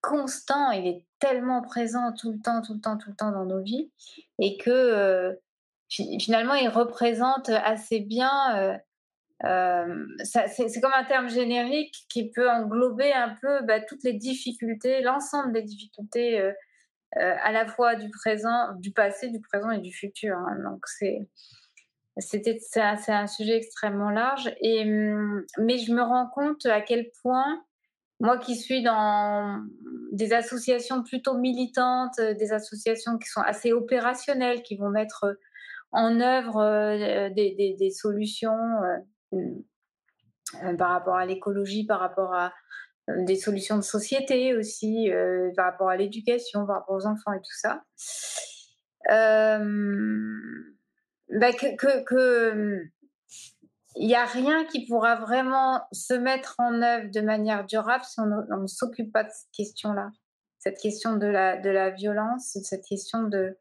[0.00, 3.46] constant, il est tellement présent tout le temps, tout le temps, tout le temps dans
[3.46, 3.90] nos vies,
[4.38, 5.32] et que euh,
[5.88, 8.78] finalement, il représente assez bien.
[9.44, 15.02] Euh, c'est comme un terme générique qui peut englober un peu bah, toutes les difficultés,
[15.02, 16.52] l'ensemble des difficultés
[17.16, 20.36] euh, à la fois du présent, du passé, du présent et du futur.
[20.36, 20.56] Hein.
[20.64, 21.28] Donc c'est
[22.18, 27.10] c'était c'est un, sujet extrêmement large et hum, mais je me rends compte à quel
[27.22, 27.64] point
[28.20, 29.64] moi qui suis dans
[30.12, 35.36] des associations plutôt militantes, des associations qui sont assez opérationnelles, qui vont mettre
[35.90, 38.80] en œuvre euh, des, des, solutions
[39.32, 42.52] euh, par rapport à l'écologie, par rapport à,
[43.08, 47.40] des solutions de société aussi euh, par rapport à l'éducation, par rapport aux enfants et
[47.40, 47.82] tout ça.
[49.10, 50.74] Euh,
[51.30, 52.82] bah, que,
[53.96, 58.20] il n'y a rien qui pourra vraiment se mettre en œuvre de manière durable si
[58.20, 60.10] on ne s'occupe pas de cette question-là.
[60.58, 63.58] Cette question de la, de la violence, cette question de,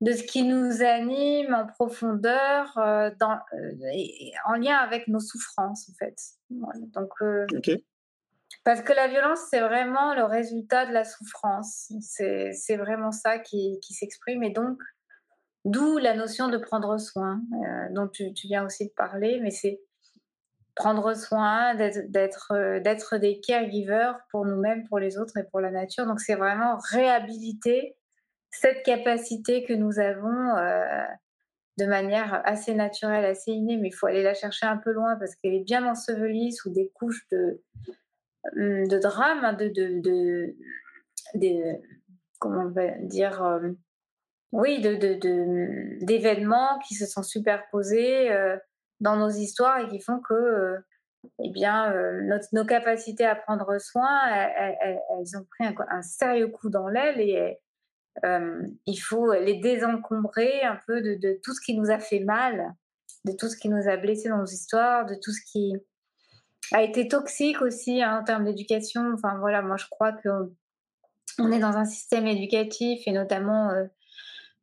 [0.00, 3.38] de ce qui nous anime en profondeur, euh, dans,
[4.46, 6.16] en lien avec nos souffrances, en fait.
[6.94, 7.10] Donc,
[8.64, 11.90] parce que la violence, c'est vraiment le résultat de la souffrance.
[12.00, 14.42] C'est vraiment ça qui, s'exprime.
[14.42, 14.78] Et donc,
[15.64, 19.40] d'où la notion de prendre soin, euh, dont tu, viens aussi de parler.
[19.40, 19.80] Mais c'est
[20.74, 26.06] prendre soin, d'être euh, des caregivers pour nous-mêmes, pour les autres et pour la nature.
[26.06, 27.96] Donc, c'est vraiment réhabiliter
[28.50, 31.04] cette capacité que nous avons euh,
[31.78, 35.16] de manière assez naturelle, assez innée, mais il faut aller la chercher un peu loin
[35.16, 37.62] parce qu'elle est bien ensevelie sous des couches de,
[38.56, 40.56] de drame, hein, de, de,
[41.34, 41.80] de,
[42.38, 43.70] comment on va dire, euh,
[44.52, 44.94] oui, de,
[46.04, 48.56] d'événements qui se sont superposés euh,
[48.98, 50.78] dans nos histoires et qui font que, euh,
[51.38, 51.94] eh bien,
[52.52, 57.58] nos capacités à prendre soin, elles, ont pris un, sérieux coup dans l'aile et
[58.86, 62.74] il faut les désencombrer un peu de, tout ce qui nous a fait mal,
[63.26, 65.74] de tout ce qui nous a blessés dans nos histoires, de tout ce qui
[66.72, 69.12] a été toxique aussi hein, en termes d'éducation.
[69.14, 70.28] Enfin voilà, moi je crois que
[71.38, 73.84] on est dans un système éducatif et notamment euh,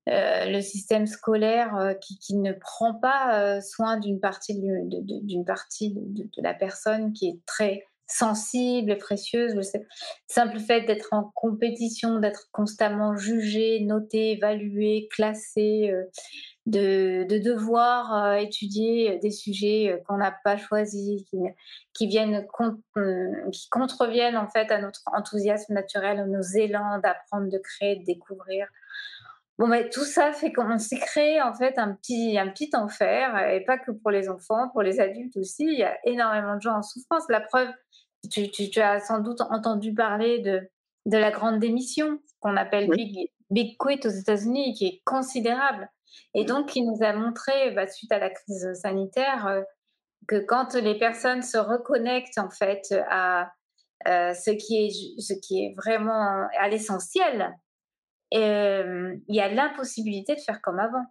[0.09, 5.93] euh, le système scolaire euh, qui, qui, ne prend pas soin d'une partie, d'une partie
[5.95, 9.53] de, la personne qui est très sensible et précieuse.
[9.55, 9.61] Le
[10.27, 15.93] simple fait d'être en compétition, d'être constamment jugé, noté, évalué, classé,
[16.65, 21.37] de, devoir étudier des sujets qu'on n'a pas choisis, qui,
[21.93, 22.45] qui viennent
[23.51, 28.05] qui contreviennent en fait à notre enthousiasme naturel, à nos élans d'apprendre, de créer, de
[28.05, 28.67] découvrir.
[29.57, 33.49] Bon, mais tout ça fait qu'on s'est créé en fait un petit, un petit enfer,
[33.49, 35.63] et pas que pour les enfants, pour les adultes aussi.
[35.63, 37.23] Il y a énormément de gens en souffrance.
[37.29, 37.69] La preuve,
[38.31, 40.69] tu, tu, as sans doute entendu parler de,
[41.07, 45.89] de la grande démission qu'on appelle Big, Big Quit aux États-Unis, qui est considérable.
[46.35, 49.61] Et donc, qui nous a montré, bah, suite à la crise sanitaire, euh,
[50.27, 53.51] que quand les personnes se reconnectent en fait à
[54.07, 57.55] euh, ce, qui est, ce qui est vraiment à l'essentiel,
[58.33, 61.05] euh, il y a l'impossibilité de faire comme avant.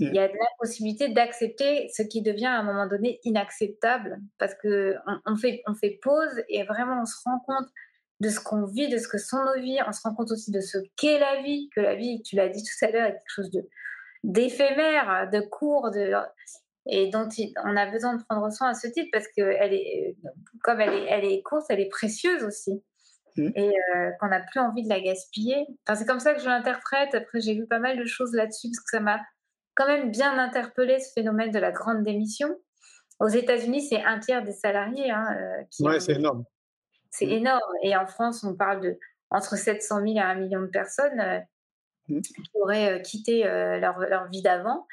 [0.00, 4.96] Il y a l'impossibilité d'accepter ce qui devient à un moment donné inacceptable parce que
[5.24, 7.68] on, fait, on fait pause et vraiment on se rend compte
[8.18, 9.78] de ce qu'on vit, de ce que sont nos vies.
[9.86, 12.48] On se rend compte aussi de ce qu'est la vie, que la vie, tu l'as
[12.48, 13.68] dit tout à l'heure, est quelque chose de
[14.24, 16.14] d'éphémère, de court, de
[16.86, 17.28] et dont
[17.64, 20.16] on a besoin de prendre soin à ce titre parce que elle est,
[20.62, 22.82] comme elle est, elle est courte, elle est précieuse aussi.
[23.36, 23.48] Mmh.
[23.56, 25.66] et euh, qu'on n'a plus envie de la gaspiller.
[25.82, 27.14] Enfin, c'est comme ça que je l'interprète.
[27.16, 29.20] Après, j'ai vu pas mal de choses là-dessus parce que ça m'a
[29.74, 32.48] quand même bien interpellé ce phénomène de la grande démission.
[33.18, 35.10] Aux États-Unis, c'est un tiers des salariés.
[35.10, 36.44] Hein, euh, ouais, c'est énorme.
[37.10, 37.30] C'est mmh.
[37.30, 37.72] énorme.
[37.82, 38.98] Et en France, on parle de
[39.30, 41.40] entre 700 000 et 1 million de personnes euh,
[42.08, 42.20] mmh.
[42.20, 44.86] qui auraient quitté leur, leur, vie d'avant.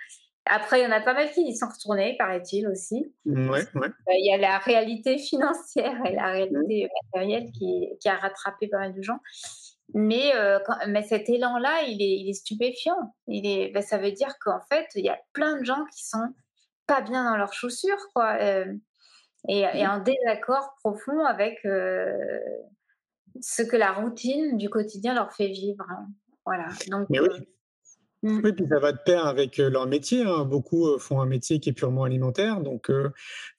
[0.46, 3.14] Après, il y en a pas mal qui y sont retournés, paraît-il aussi.
[3.26, 3.88] Mmh, ouais, ouais.
[3.88, 8.68] Euh, il y a la réalité financière et la réalité matérielle qui, qui, a rattrapé
[8.68, 9.20] pas mal de gens.
[9.94, 13.14] Mais, euh, mais cet élan-là, il est, il est, stupéfiant.
[13.28, 16.06] Il est, ben, ça veut dire qu'en fait, il y a plein de gens qui
[16.06, 16.34] sont
[16.88, 18.74] pas bien dans leurs chaussures, quoi, euh,
[19.48, 19.90] et, et, mmh.
[19.90, 21.60] en désaccord profond avec
[23.40, 25.86] ce que la routine du quotidien leur fait vivre.
[25.90, 26.08] Hein.
[26.46, 26.68] Voilà.
[26.90, 27.30] Donc, mais oui.
[28.24, 28.42] Mmh.
[28.44, 30.22] Oui, puis ça va de pair avec leur métier.
[30.22, 30.46] Hein.
[30.46, 32.92] Beaucoup font un métier qui est purement alimentaire, donc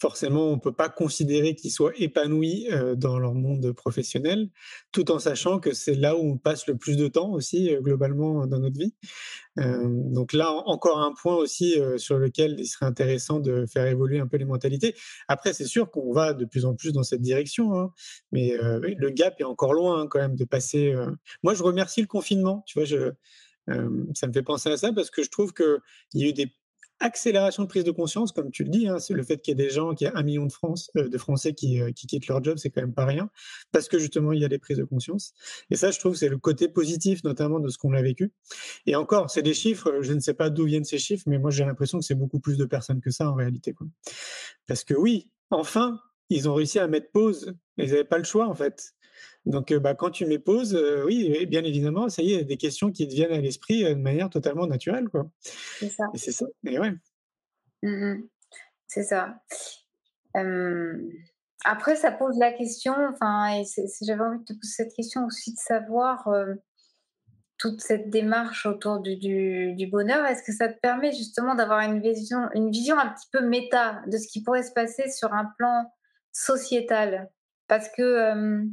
[0.00, 4.48] forcément, on ne peut pas considérer qu'ils soient épanouis dans leur monde professionnel,
[4.92, 8.46] tout en sachant que c'est là où on passe le plus de temps aussi, globalement,
[8.46, 8.94] dans notre vie.
[9.56, 14.28] donc là, encore un point aussi sur lequel il serait intéressant de faire évoluer un
[14.28, 14.94] peu les mentalités.
[15.26, 17.92] Après, c'est sûr qu'on va de plus en plus dans cette direction, hein,
[18.30, 20.94] mais le gap est encore loin hein, quand même de passer.
[21.42, 22.62] Moi, je remercie le confinement.
[22.66, 23.12] Tu vois, je
[23.66, 25.80] ça me fait penser à ça parce que je trouve qu'il
[26.14, 26.52] y a eu des
[27.02, 29.60] accélérations de prise de conscience, comme tu le dis, hein, c'est le fait qu'il y
[29.60, 30.52] ait des gens, qu'il y a un million de,
[30.96, 33.28] euh, Français qui, qui, quittent leur job, c'est quand même pas rien,
[33.72, 35.34] parce que justement, il y a des prises de conscience.
[35.70, 38.32] Et ça, je trouve, c'est le côté positif, notamment de ce qu'on a vécu.
[38.86, 41.50] Et encore, c'est des chiffres, je ne sais pas d'où viennent ces chiffres, mais moi,
[41.50, 43.74] j'ai l'impression que c'est beaucoup plus de personnes que ça en réalité.
[44.66, 46.00] Parce que oui, enfin,
[46.30, 47.54] ils ont réussi à mettre pause.
[47.78, 48.94] Ils n'avaient pas le choix, en fait.
[49.44, 53.08] Donc, bah, quand tu mets pause, oui, bien évidemment, ça y est, des questions qui
[53.08, 55.08] te viennent à l'esprit de manière totalement naturelle.
[55.08, 55.28] Quoi.
[55.40, 56.04] C'est ça.
[56.14, 56.46] Et c'est ça.
[56.66, 56.92] Et ouais.
[57.82, 58.22] Mmh
[58.86, 59.38] c'est ça.
[61.64, 63.62] après, ça pose la question, enfin,
[64.02, 66.28] j'avais envie de te poser cette question aussi de savoir
[67.62, 72.00] toute cette démarche autour du, du, bonheur, est-ce que ça te permet justement d'avoir une
[72.00, 75.46] vision, une vision un petit peu méta de ce qui pourrait se passer sur un
[75.56, 75.90] plan
[76.32, 77.30] sociétal?
[77.68, 78.64] Parce que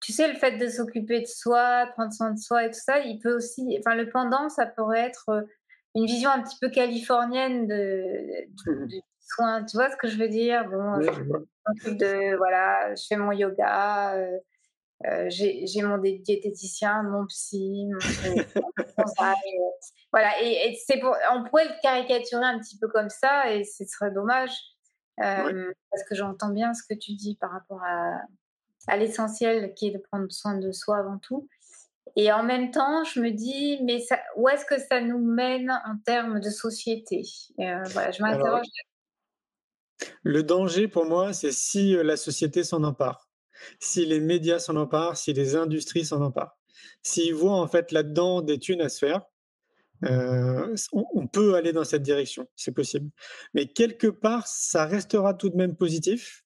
[0.00, 3.00] tu sais, le fait de s'occuper de soi, prendre soin de soi et tout ça,
[3.00, 5.42] il peut aussi, enfin, le pendant, ça pourrait être euh,
[5.94, 8.04] une vision un petit peu californienne de,
[8.66, 9.00] mmh.
[9.20, 9.64] soin.
[9.64, 10.68] Tu vois ce que je veux dire?
[10.68, 14.38] Bon, de, voilà, je fais mon yoga, euh,
[15.06, 17.98] euh, j'ai mon diététicien, mon psy, mon,
[20.12, 20.30] voilà.
[20.42, 24.10] Et, c'est pour, on pourrait le caricaturer un petit peu comme ça, et ce serait
[24.10, 24.52] dommage.
[25.16, 28.20] Parce que j'entends bien ce que tu dis par rapport à,
[28.86, 31.48] à l'essentiel qui est de prendre soin de soi avant tout.
[32.14, 34.04] Et en même temps, je me dis, mais
[34.36, 37.22] où est-ce que ça nous mène en termes de société?
[37.60, 38.66] Euh, Je m'interroge.
[40.22, 43.28] Le danger pour moi, c'est si euh, la société s'en empare,
[43.80, 46.56] si les médias s'en emparent, si les industries s'en emparent.
[47.02, 49.22] S'ils voient en fait là-dedans des thunes à se faire,
[50.04, 53.10] euh, on, peut aller dans cette direction, c'est possible.
[53.54, 56.44] Mais quelque part, ça restera tout de même positif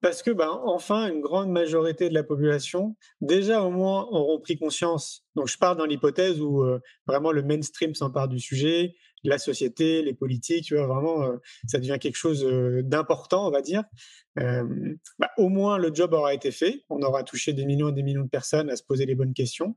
[0.00, 4.56] parce que, ben, enfin, une grande majorité de la population, déjà au moins, auront pris
[4.56, 5.24] conscience.
[5.34, 8.94] Donc, je pars dans l'hypothèse où euh, vraiment le mainstream s'empare du sujet,
[9.28, 13.50] la société, les politiques, tu vois, vraiment, euh, ça devient quelque chose euh, d'important, on
[13.50, 13.84] va dire.
[15.18, 16.84] Bah, au moins, le job aura été fait.
[16.90, 19.34] On aura touché des millions et des millions de personnes à se poser les bonnes
[19.34, 19.74] questions.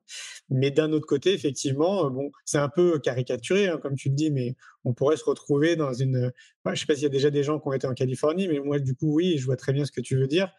[0.49, 4.29] Mais d'un autre côté, effectivement, bon, c'est un peu caricaturé, hein, comme tu le dis,
[4.29, 6.31] mais on pourrait se retrouver dans une.
[6.65, 8.47] je ne sais pas s'il y a déjà des gens qui ont été en Californie,
[8.47, 10.51] mais moi, du coup, oui, je vois très bien ce que tu veux dire.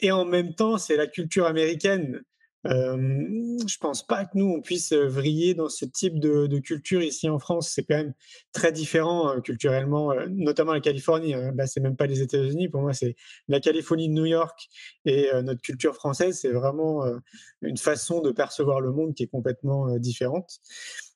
[0.00, 2.22] Et en même temps, c'est la culture américaine
[2.64, 7.38] Je pense pas que nous, on puisse vriller dans ce type de, culture ici en
[7.38, 7.70] France.
[7.74, 8.14] C'est quand même
[8.52, 11.34] très différent euh, culturellement, notamment la Californie.
[11.34, 11.52] Hein.
[11.56, 12.68] Là, c'est même pas les États-Unis.
[12.68, 13.16] Pour moi, c'est
[13.48, 14.68] la Californie de New York
[15.04, 16.38] et notre culture française.
[16.40, 17.04] C'est vraiment
[17.62, 20.60] une façon de percevoir le monde qui est complètement différente.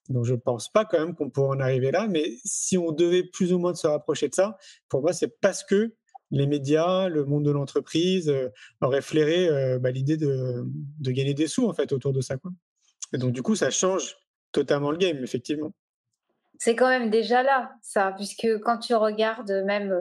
[0.09, 2.07] Donc, je pense pas quand même qu'on pourrait en arriver là.
[2.09, 4.57] Mais si on devait plus ou moins se rapprocher de ça,
[4.89, 5.95] pour moi, c'est parce que
[6.35, 8.49] les médias, le monde de l'entreprise euh,
[8.81, 10.65] auraient flairé euh, bah, l'idée de,
[11.01, 12.37] gagner des sous en fait autour de ça.
[12.37, 12.51] Quoi.
[13.13, 14.17] Et donc du coup, ça change
[14.53, 15.73] totalement le game, effectivement.
[16.59, 20.01] C'est quand même déjà là, ça, puisque quand tu regardes même euh,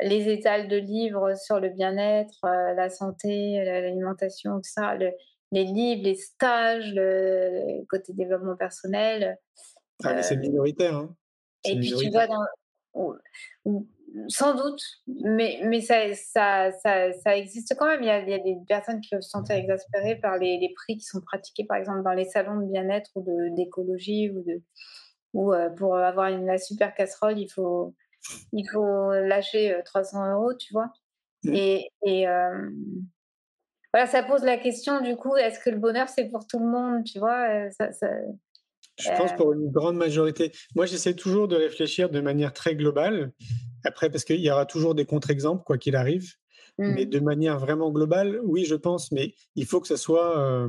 [0.00, 6.14] les étals de livres sur le bien-être, la santé, l'alimentation, tout ça, les livres, les
[6.14, 9.36] stages, le, côté développement personnel.
[10.04, 10.96] Ah, c'est minoritaire.
[10.96, 11.14] Hein.
[11.64, 12.44] Et puis tu vois dans
[14.28, 18.02] sans doute, mais, mais ça, ça, ça, ça, existe quand même.
[18.02, 20.58] Il y, a, il y, a, des personnes qui peuvent se sentir exaspérées par les,
[20.58, 24.42] les, prix qui sont pratiqués, par exemple, dans les salons de bien-être ou d'écologie, ou,
[24.42, 24.62] de,
[25.32, 27.94] ou euh, pour avoir une, la super casserole, il faut,
[28.52, 30.92] il faut lâcher 300 euh, euros, tu vois.
[31.44, 31.54] Mmh.
[31.54, 32.70] Et, et euh,
[33.92, 36.66] voilà, ça pose la question, du coup, est-ce que le bonheur, c'est pour tout le
[36.66, 37.90] monde, tu vois ça,
[39.00, 40.52] je pense pour une grande majorité.
[40.74, 43.32] Moi, j'essaie toujours de réfléchir de manière très globale.
[43.84, 46.34] Après, parce qu'il y aura toujours des contre-exemples, quoi qu'il arrive.
[46.78, 47.10] Mais mmh.
[47.10, 49.12] de manière vraiment globale, oui, je pense.
[49.12, 50.68] Mais il faut que ce soit euh,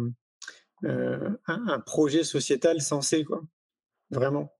[0.83, 3.41] euh, un, un, projet sociétal sensé, quoi.
[4.09, 4.51] Vraiment.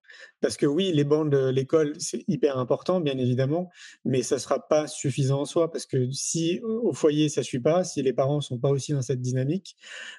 [0.42, 3.70] Parce que oui, les bancs de l'école, c'est hyper important, bien évidemment,
[4.06, 7.46] mais ça ne sera pas suffisant en soi, parce que si au foyer, ça ne
[7.46, 9.76] suit pas, si les parents ne sont pas aussi dans cette dynamique,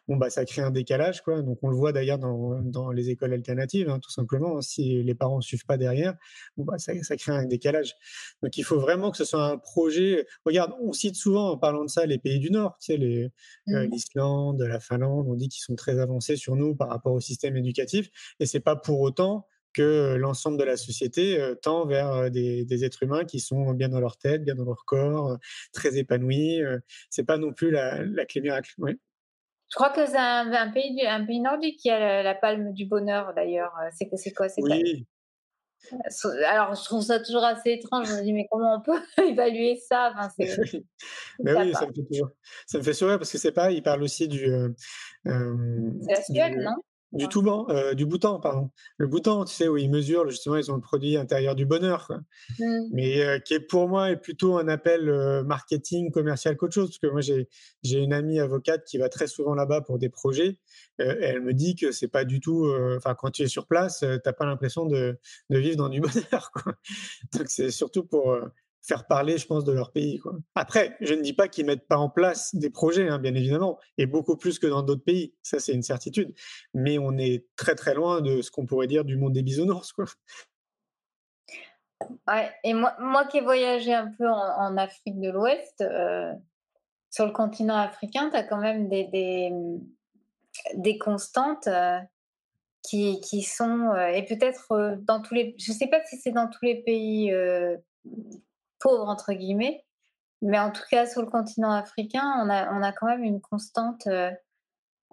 [0.07, 1.22] bon, bah, ça crée un décalage.
[1.22, 1.43] Quoi.
[1.43, 4.59] Donc on le voit d'ailleurs dans, dans, les écoles alternatives, hein, tout simplement.
[4.59, 4.62] Hein.
[4.62, 6.14] Si les parents ne suivent pas derrière,
[6.57, 7.95] bon, bah, ça, ça, crée un décalage.
[8.43, 10.26] Donc il faut vraiment que ce soit un projet.
[10.45, 13.28] Regarde, on cite souvent en parlant de ça les pays du Nord, tu sais, euh,
[13.66, 13.90] mmh.
[13.90, 17.57] l'Islande, la Finlande, on dit qu'ils sont très avancés sur nous par rapport au système
[17.57, 23.03] éducatif, et c'est pas pour autant que l'ensemble de la société tend vers des, êtres
[23.03, 25.39] humains qui sont bien dans leur tête, bien dans leur corps,
[25.73, 26.61] très épanouis.
[27.11, 28.75] c'est pas non plus la, clé miracle.
[28.79, 33.33] Je crois que c'est un, pays, un pays nordique qui a la, palme du bonheur
[33.35, 33.73] d'ailleurs.
[33.93, 35.07] C'est c'est quoi Oui.
[36.47, 38.09] Alors, je trouve ça toujours assez étrange.
[38.09, 40.12] Je me dis, mais comment on peut évaluer ça?
[40.14, 40.29] Enfin,
[41.41, 42.31] Mais oui, ça me, fait toujours...
[42.66, 44.41] ça me fait sourire parce que c'est pas, il parle aussi du.
[45.25, 46.77] c'est la Suède, non?
[47.13, 48.71] Du tout euh, du Bhoutan, pardon.
[48.97, 52.11] Le Bhoutan, tu sais, où ils mesurent, justement, ils ont le produit intérieur du bonheur,
[52.59, 52.65] mmh.
[52.93, 56.89] mais euh, qui est pour moi est plutôt un appel euh, marketing commercial qu'autre chose,
[56.89, 57.49] parce que moi j'ai
[57.83, 60.59] j'ai une amie avocate qui va très souvent là-bas pour des projets,
[60.99, 64.05] et elle me dit que c'est pas du tout, enfin quand tu es sur place,
[64.23, 65.19] t'as pas l'impression de,
[65.51, 66.01] de vivre dans du
[66.33, 66.75] bonheur, quoi.
[67.35, 68.37] Donc c'est surtout pour
[68.83, 70.20] faire parler, je pense, de leur pays.
[70.55, 73.78] Après, je ne dis pas qu'ils mettent pas en place des projets, hein, bien évidemment,
[73.97, 75.35] et beaucoup plus que dans d'autres pays.
[75.43, 76.35] Ça, c'est une certitude.
[76.74, 79.93] Mais on est très très loin de ce qu'on pourrait dire du monde des bisounours.
[79.93, 80.07] Quoi.
[82.26, 86.33] Ouais, et moi, moi qui ai voyagé un peu en, Afrique de l'Ouest, euh,
[87.11, 89.53] sur le continent africain, tu as quand même des, des,
[90.74, 92.01] des constantes euh,
[92.83, 96.33] qui, qui, sont, euh, et peut-être dans tous les, je ne sais pas si c'est
[96.33, 97.33] dans tous les pays
[98.83, 99.85] pauvre, entre guillemets.
[100.43, 103.41] Mais en tout cas, sur le continent africain, on a, on a quand même une
[103.41, 104.30] constante euh,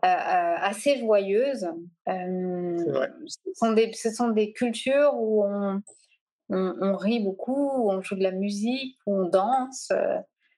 [0.03, 1.67] euh, euh, assez joyeuse.
[2.07, 5.82] ce, sont des, ce sont des cultures où on,
[6.49, 9.91] on, rit beaucoup, où on joue de la musique, où on danse.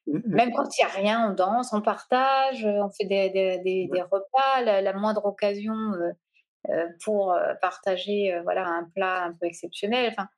[0.07, 0.22] Mmh, mmh.
[0.28, 4.01] Même quand il n'y a rien, on danse, on partage, on fait des, des, des,
[4.03, 5.76] repas, la, moindre occasion
[7.03, 10.14] pour partager voilà, un plat un peu exceptionnel.
[10.14, 10.30] Enfin,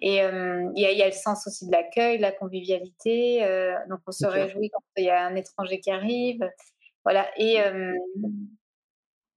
[0.00, 3.40] et il y, y, a le sens aussi de l'accueil, de la convivialité.
[3.88, 6.48] donc on se réjouit quand il y a un étranger qui arrive.
[7.04, 7.26] Voilà.
[7.38, 7.58] Et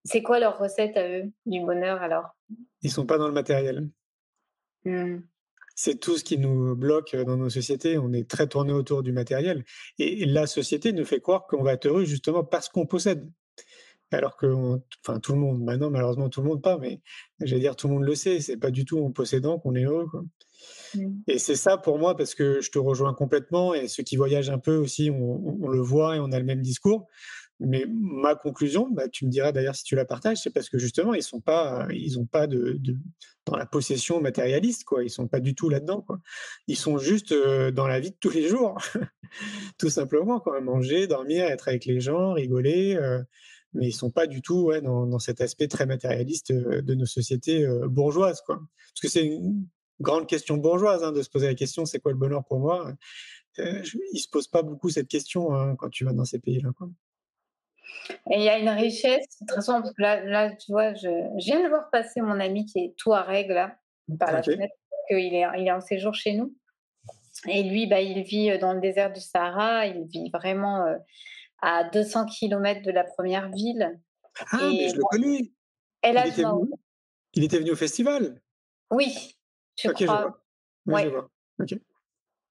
[0.05, 2.35] c'est quoi leur recette à eux du bonheur alors?
[2.81, 3.89] Ils sont pas dans le matériel.
[4.85, 5.19] Mmh.
[5.75, 7.97] C'est tout ce qui nous bloque dans nos sociétés.
[7.97, 9.63] On est très tourné autour du matériel.
[9.97, 13.27] Et, la société nous fait croire qu'on va être heureux justement parce qu'on possède.
[14.13, 14.47] Alors que,
[15.05, 17.01] enfin, tout le monde, maintenant, malheureusement, tout le monde pas, mais
[17.41, 19.83] j'allais dire, tout le monde le sait, c'est pas du tout en possédant qu'on est
[19.83, 20.07] heureux.
[20.07, 20.23] Quoi.
[20.95, 21.07] Mmh.
[21.27, 24.49] Et c'est ça pour moi, parce que je te rejoins complètement, et ceux qui voyagent
[24.49, 27.07] un peu aussi, on, le voit et on a le même discours.
[27.59, 30.77] Mais ma conclusion, bah, tu me diras d'ailleurs si tu la partages, c'est parce que
[30.77, 32.79] justement, ils sont pas, ils ont pas de,
[33.45, 35.03] dans la possession matérialiste, quoi.
[35.03, 36.19] Ils sont pas du tout là-dedans, quoi.
[36.67, 38.77] Ils sont juste euh, dans la vie de tous les jours,
[39.77, 40.59] tout simplement, quoi.
[40.61, 42.95] Manger, dormir, être avec les gens, rigoler.
[42.95, 43.21] Euh,
[43.73, 46.93] mais ils sont pas du tout ouais, dans, dans, cet aspect très matérialiste euh, de
[46.93, 48.57] nos sociétés bourgeoises, quoi.
[48.57, 49.67] Parce que c'est une
[49.99, 52.93] grande question bourgeoise hein, de se poser la question c'est quoi le bonheur pour moi
[53.59, 56.69] euh, Ils se posent pas beaucoup cette question hein, quand tu vas dans ces pays-là.
[58.31, 61.07] Et il y a une richesse, souvent, parce que là, là tu vois, je,
[61.39, 63.77] je, viens de voir passer mon ami qui est Touareg, là,
[64.19, 64.73] par la fenêtre,
[65.07, 66.53] qu'il est, il est en séjour chez nous.
[67.47, 70.85] Et lui, bah, il vit dans le désert du Sahara, il vit vraiment
[71.63, 73.99] à 200 km de la première ville.
[74.51, 75.51] Ah, mais je le connais.
[76.01, 76.69] El il, était venu,
[77.33, 78.41] il était venu au festival?
[78.91, 79.37] Oui,
[79.81, 80.05] je Ok, crois.
[80.05, 80.43] je vois.
[80.85, 81.03] Oui, Ouais.
[81.05, 81.29] je vois.
[81.61, 81.73] Ok.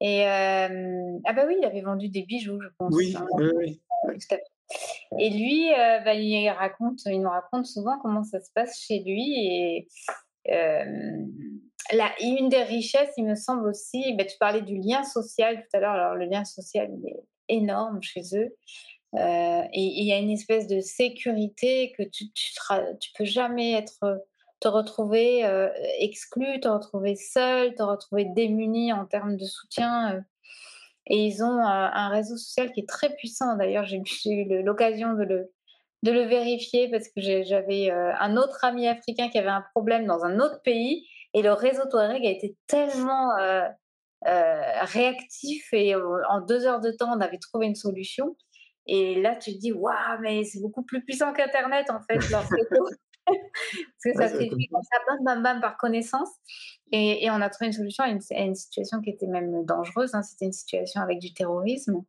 [0.01, 2.95] Et euh, ah bah oui, il avait vendu des bijoux, je pense.
[2.95, 3.27] Oui, hein.
[3.35, 3.83] oui, oui.
[4.07, 4.45] Tout à fait.
[5.19, 9.01] Et lui, euh, bah, il raconte, il nous raconte souvent comment ça se passe chez
[9.01, 9.35] lui.
[9.47, 9.89] Et
[10.49, 11.27] euh,
[11.93, 15.77] là, une des richesses, il me semble aussi, bah, tu parlais du lien social tout
[15.77, 15.93] à l'heure.
[15.93, 18.57] Alors le lien social, il est énorme chez eux.
[19.15, 24.25] Euh, et il y a une espèce de sécurité que tu tu, peux jamais être
[24.61, 30.17] te retrouver euh, exclu, te retrouver seul, te retrouver démuni en termes de soutien.
[30.17, 30.21] euh.
[31.07, 33.57] Et ils ont un, réseau social qui est très puissant.
[33.57, 35.53] D'ailleurs, j'ai eu l'occasion de le,
[36.03, 40.07] de le vérifier parce que j'avais euh, un autre ami africain qui avait un problème
[40.07, 43.69] dans un autre pays et le réseau Touareg a été tellement euh,
[44.27, 48.37] euh, réactif et euh, en deux heures de temps, on avait trouvé une solution.
[48.87, 52.45] Et là, tu te dis, waouh, mais c'est beaucoup plus puissant qu'Internet, en fait, leur.
[53.25, 53.37] Parce
[54.05, 56.29] que Ouais, ça s'est comme fait comme ça, bam, bam, bam, par connaissance.
[56.91, 59.65] Et, et on a trouvé une solution à une, à une situation qui était même
[59.65, 60.15] dangereuse.
[60.15, 60.23] hein.
[60.23, 62.03] C'était une situation avec du terrorisme.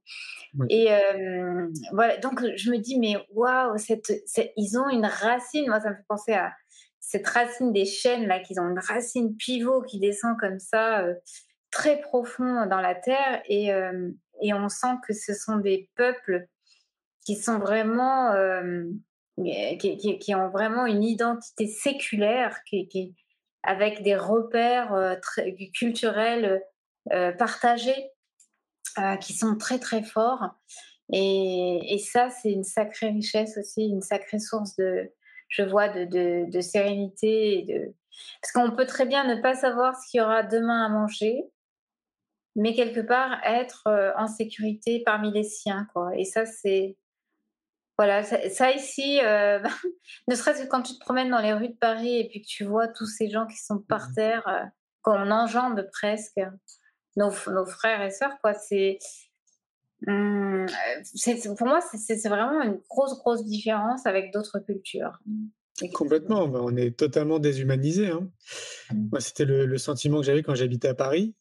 [0.58, 0.68] Oui.
[0.70, 3.76] Et euh, voilà, donc je me dis, mais waouh,
[4.58, 5.68] ils ont une racine.
[5.68, 6.52] Moi, ça me fait penser à
[7.00, 11.14] cette racine des chênes, là, qu'ils ont une racine pivot qui descend comme ça, euh,
[11.72, 13.42] très profond dans la terre.
[13.48, 14.10] Et, euh,
[14.42, 16.48] et on sent que ce sont des peuples
[17.26, 18.32] qui sont vraiment.
[18.32, 18.84] euh,
[19.80, 23.16] qui, qui- ont vraiment une identité séculaire, qui, qui-
[23.64, 25.16] avec des repères euh,
[25.74, 26.62] culturels
[27.12, 28.12] euh, partagés,
[29.22, 30.52] qui sont très très forts.
[31.12, 35.12] Et, et ça, c'est une sacrée richesse aussi, une sacrée source de,
[35.50, 36.06] je vois, de,
[36.50, 37.64] de, sérénité.
[37.64, 37.96] De...
[38.42, 41.44] Parce qu'on peut très bien ne pas savoir ce qu'il y aura demain à manger,
[42.56, 45.88] mais quelque part être en sécurité parmi les siens.
[45.94, 46.16] Quoi.
[46.16, 46.98] Et ça, c'est.
[47.98, 49.60] Voilà, ça, ça ici, euh,
[50.28, 52.48] ne serait-ce que quand tu te promènes dans les rues de Paris et puis que
[52.48, 54.64] tu vois tous ces gens qui sont par terre, euh,
[55.02, 56.40] qu'on enjambe presque,
[57.16, 58.98] nos, nos frères et sœurs, quoi, c'est.
[60.08, 60.66] hum,
[61.04, 65.20] c'est- pour moi, c'est- vraiment une grosse, grosse différence avec d'autres cultures.
[65.94, 68.10] Complètement, bah, on est totalement déshumanisé.
[68.10, 68.30] hein.
[68.92, 69.08] Mm.
[69.12, 71.36] Moi, c'était le, le sentiment que j'avais quand j'habitais à Paris.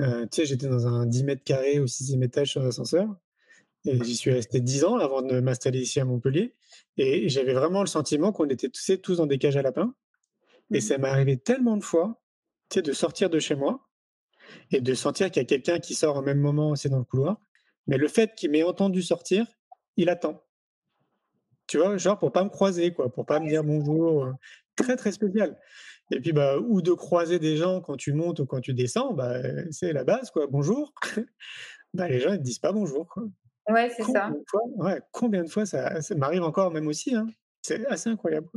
[0.00, 3.14] Euh, tu sais, j'étais dans un 10 mètres carrés au sixième étage sur l'ascenseur.
[3.86, 6.54] Et j'y suis resté 10 ans avant de m'installer ici à Montpellier.
[6.96, 9.94] Et j'avais vraiment le sentiment qu'on était tous, tous dans des cages à lapins.
[10.72, 12.22] Et ça m'est arrivé tellement de fois,
[12.70, 13.86] tu sais, de sortir de chez moi
[14.70, 17.04] et de sentir qu'il y a quelqu'un qui sort au même moment aussi dans le
[17.04, 17.40] couloir.
[17.86, 19.46] Mais le fait qu'il m'ait entendu sortir,
[19.96, 20.42] il attend.
[21.66, 24.24] Tu vois, genre pour pas me croiser, quoi, pour pas me dire bonjour.
[24.24, 24.32] euh,
[24.76, 25.56] Très, très spécial.
[26.10, 29.12] Et puis, bah, ou de croiser des gens quand tu montes ou quand tu descends,
[29.14, 29.36] bah,
[29.70, 30.46] c'est la base, quoi.
[30.48, 30.92] Bonjour.
[31.94, 33.24] bah, les gens, ils te disent pas bonjour, quoi.
[33.68, 34.28] Ouais, c'est ça.
[34.28, 37.14] Combien de fois, ouais, combien de fois ça, ça m'arrive encore, même aussi.
[37.14, 37.26] hein.
[37.62, 38.48] C'est assez incroyable.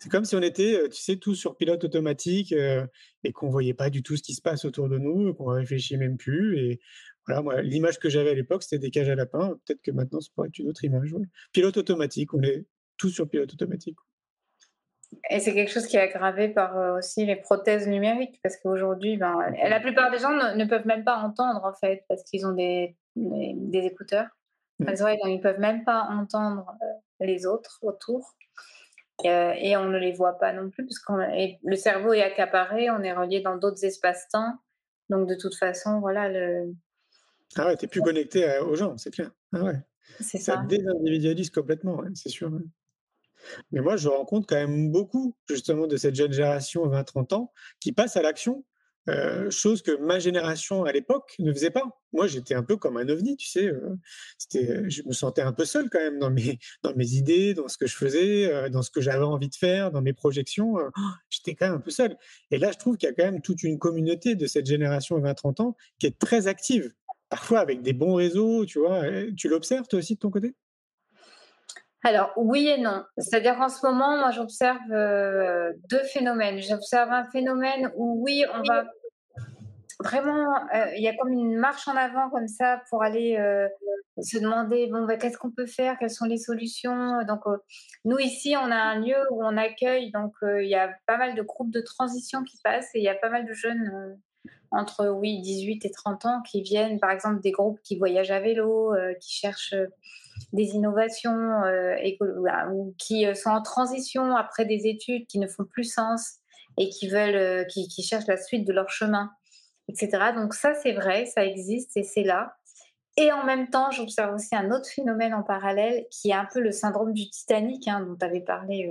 [0.00, 2.86] C'est comme si on était, tu sais, tous sur pilote automatique euh,
[3.24, 5.96] et qu'on voyait pas du tout ce qui se passe autour de nous, qu'on réfléchit
[5.96, 6.58] même plus.
[6.58, 6.80] Et
[7.26, 9.58] voilà, moi, l'image que j'avais à l'époque, c'était des cages à lapins.
[9.64, 11.12] Peut-être que maintenant, ça pourrait être une autre image.
[11.12, 11.26] ouais.
[11.52, 12.64] Pilote automatique, on est
[12.96, 13.96] tous sur pilote automatique.
[15.30, 19.16] Et c'est quelque chose qui est aggravé par euh, aussi les prothèses numériques, parce qu'aujourd'hui,
[19.16, 22.46] ben, la plupart des gens ne, ne peuvent même pas entendre, en fait, parce qu'ils
[22.46, 24.26] ont des, des, des écouteurs.
[24.78, 24.84] Mm.
[24.90, 28.36] les oreilles, donc ils ne peuvent même pas entendre euh, les autres autour.
[29.24, 31.12] Euh, et on ne les voit pas non plus, parce que
[31.64, 34.54] le cerveau est accaparé, on est relié dans d'autres espaces-temps.
[35.10, 36.74] Donc, de toute façon, voilà, le...
[37.56, 39.30] Ah ouais, t'es plus connecté à- aux gens, c'est clair.
[39.52, 39.80] Ah ouais.
[40.20, 40.62] c'est Ça ça.
[40.68, 42.50] désindividualise complètement, c'est sûr.
[43.72, 47.92] Mais moi, je rencontre quand même beaucoup, justement, de cette jeune génération 20-30 ans qui
[47.92, 48.64] passe à l'action,
[49.08, 51.82] euh, chose que ma génération à l'époque ne faisait pas.
[52.12, 53.66] Moi, j'étais un peu comme un ovni, tu sais.
[53.66, 53.96] euh,
[54.36, 57.68] c'était, je me sentais un peu seul quand même dans mes, dans mes idées, dans
[57.68, 60.78] ce que je faisais, euh, dans ce que j'avais envie de faire, dans mes projections.
[60.78, 60.90] euh,
[61.30, 62.16] j'étais quand même un peu seul.
[62.50, 65.18] Et là, je trouve qu'il y a quand même toute une communauté de cette génération
[65.18, 66.92] 20-30 ans qui est très active,
[67.30, 69.04] parfois avec des bons réseaux, tu vois.
[69.04, 70.54] Euh, Tu l'observes toi aussi de ton côté?
[72.04, 73.04] Alors, oui et non.
[73.16, 76.60] C'est-à-dire qu'en ce moment, moi, j'observe euh, deux phénomènes.
[76.60, 78.84] J'observe un phénomène où, oui, on va
[80.00, 83.68] vraiment, euh, il y a comme une marche en avant comme ça pour aller euh,
[84.22, 87.24] se demander, bon, bah, qu'est-ce qu'on peut faire, quelles sont les solutions?
[87.26, 87.40] Donc,
[88.04, 91.34] nous, ici, on a un lieu où on accueille, donc il y a pas mal
[91.34, 94.16] de groupes de transition qui passent et il y a pas mal de jeunes
[94.70, 98.38] entre, oui, 18 et 30 ans qui viennent, par exemple, des groupes qui voyagent à
[98.38, 99.74] vélo, qui cherchent
[100.52, 101.62] des innovations
[102.72, 106.36] ou qui sont en transition après des études qui ne font plus sens
[106.78, 109.30] et qui veulent, qui, qui cherchent la suite de leur chemin,
[109.88, 110.32] etc.
[110.34, 112.54] Donc ça, c'est vrai, ça existe et c'est là.
[113.16, 116.60] Et en même temps, j'observe aussi un autre phénomène en parallèle qui est un peu
[116.60, 118.88] le syndrome du Titanic, hein, dont avait parlé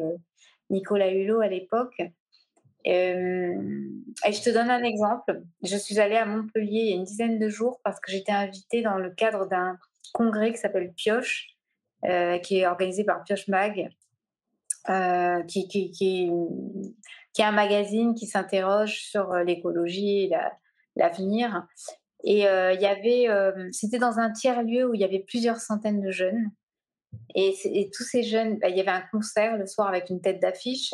[0.70, 2.02] Nicolas Hulot à l'époque.
[2.88, 3.54] Euh,
[4.26, 5.42] et je te donne un exemple.
[5.64, 8.32] Je suis allée à Montpellier il y a une dizaine de jours parce que j'étais
[8.32, 9.78] invitée dans le cadre d'un
[10.14, 11.48] congrès qui s'appelle Pioche,
[12.06, 13.90] euh, qui est organisé par Pioche Mag,
[14.90, 15.92] euh, qui,
[17.38, 20.32] est un magazine qui s'interroge sur l'écologie et
[20.96, 21.68] l'avenir.
[22.24, 23.28] et il y avait,
[23.72, 26.52] c'était dans un tiers lieu où il y avait plusieurs centaines de jeunes.
[27.36, 30.40] Et, tous ces jeunes, bah, il y avait un concert le soir avec une tête
[30.40, 30.92] d'affiche.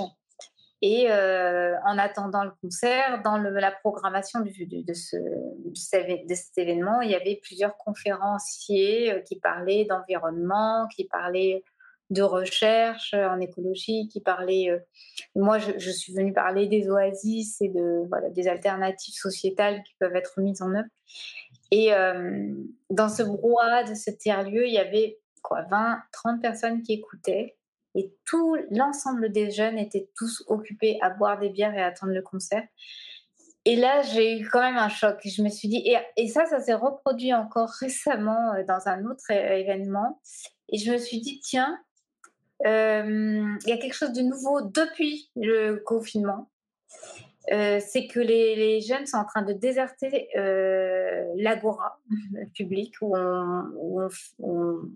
[0.86, 4.50] Et euh, en attendant le concert, dans la programmation de,
[4.94, 11.64] ce, de, cet événement, il y avait plusieurs conférenciers euh, qui parlaient d'environnement, qui parlaient
[12.10, 14.72] de recherche en écologie, qui parlaient.
[14.72, 14.80] Euh,
[15.36, 17.72] moi, je, suis venue parler des oasis et
[18.32, 20.90] des alternatives sociétales qui peuvent être mises en œuvre.
[21.72, 21.92] Et
[22.90, 27.56] dans ce brouhaha de ce tiers-lieu, il y avait quoi, 20, 30 personnes qui écoutaient
[27.96, 32.14] et tout l'ensemble des jeunes étaient tous occupés à boire des bières et à attendre
[32.14, 32.64] le concert.
[33.66, 35.20] Et là, j'ai eu quand même un choc.
[35.24, 35.88] Je me suis dit,
[36.18, 40.22] et, ça, ça s'est reproduit encore récemment euh, dans un autre événement.
[40.70, 41.80] Et je me suis dit, tiens,
[42.66, 46.50] euh, il y a quelque chose de nouveau depuis le confinement.
[47.52, 50.30] Euh, c'est que les, jeunes sont en train de déserter
[51.36, 52.00] l'agora
[52.56, 54.02] publique où on, où,
[54.40, 54.90] on,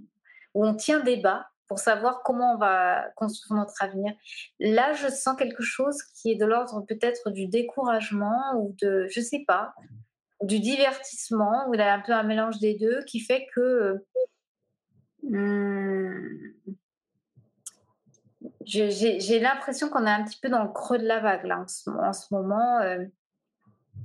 [0.53, 4.13] où on, tient débat pour savoir comment on va construire notre avenir.
[4.59, 9.21] Là, je sens quelque chose qui est de l'ordre peut-être du découragement ou de, je
[9.21, 9.73] sais pas,
[10.41, 14.05] du divertissement, a un peu un mélange des deux qui fait que
[15.23, 16.37] hmm,
[18.67, 21.67] j'ai l'impression qu'on est un petit peu dans le creux de la vague là en
[22.13, 22.79] ce, moment.
[22.81, 23.05] Euh.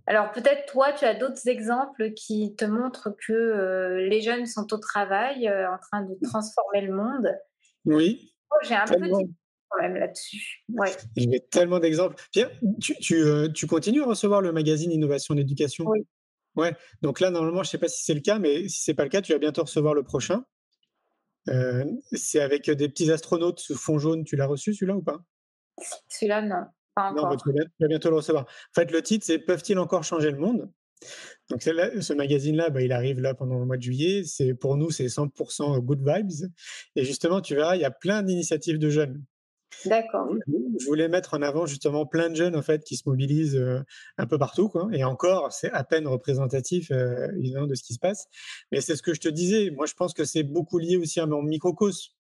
[0.06, 4.72] Alors peut-être toi, tu as d'autres exemples qui te montrent que euh, les jeunes sont
[4.72, 7.28] au travail, euh, en train de transformer le monde.
[7.84, 8.34] Oui.
[8.50, 9.34] Oh, j'ai un petit
[9.68, 10.64] problème là-dessus.
[10.68, 10.92] Ouais.
[11.16, 12.16] J'ai tellement d'exemples.
[12.30, 16.06] Pierre, tu, tu, euh, tu, continues à recevoir le magazine Innovation d'éducation Oui.
[16.56, 16.76] Ouais.
[17.00, 18.94] Donc là, normalement, je ne sais pas si c'est le cas, mais si ce n'est
[18.94, 20.44] pas le cas, tu vas bientôt recevoir le prochain.
[21.48, 24.24] Euh, c'est avec des petits astronautes sous fond jaune.
[24.24, 25.20] Tu l'as reçu celui-là ou pas?
[26.08, 26.66] Celui-là, non.
[26.94, 27.30] Pas encore.
[27.30, 28.44] Non, tu, vas, bientôt le recevoir.
[28.44, 30.70] En fait, le titre, c'est Peuvent-ils encore changer le monde?
[31.50, 34.22] Donc ce magazine-là, bah, il arrive là pendant le mois de juillet.
[34.24, 36.50] C'est pour nous, c'est 100% good vibes.
[36.96, 39.22] Et justement, tu verras, il y a plein d'initiatives de jeunes.
[39.86, 40.28] D'accord.
[40.78, 43.80] Je voulais mettre en avant justement plein de jeunes en fait qui se mobilisent euh,
[44.18, 44.88] un peu partout, quoi.
[44.92, 48.26] Et encore, c'est à peine représentatif euh, évidemment de ce qui se passe.
[48.70, 49.70] Mais c'est ce que je te disais.
[49.70, 52.12] Moi, je pense que c'est beaucoup lié aussi à mon microcosme.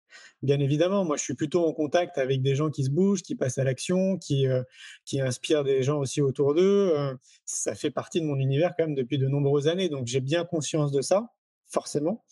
[0.42, 3.34] Bien évidemment, moi je suis plutôt en contact avec des gens qui se bougent, qui
[3.34, 4.62] passent à l'action, qui, euh,
[5.04, 6.92] qui inspirent des gens aussi autour d'eux.
[6.96, 10.20] Euh, ça fait partie de mon univers quand même depuis de nombreuses années, donc j'ai
[10.20, 11.28] bien conscience de ça,
[11.66, 12.24] forcément.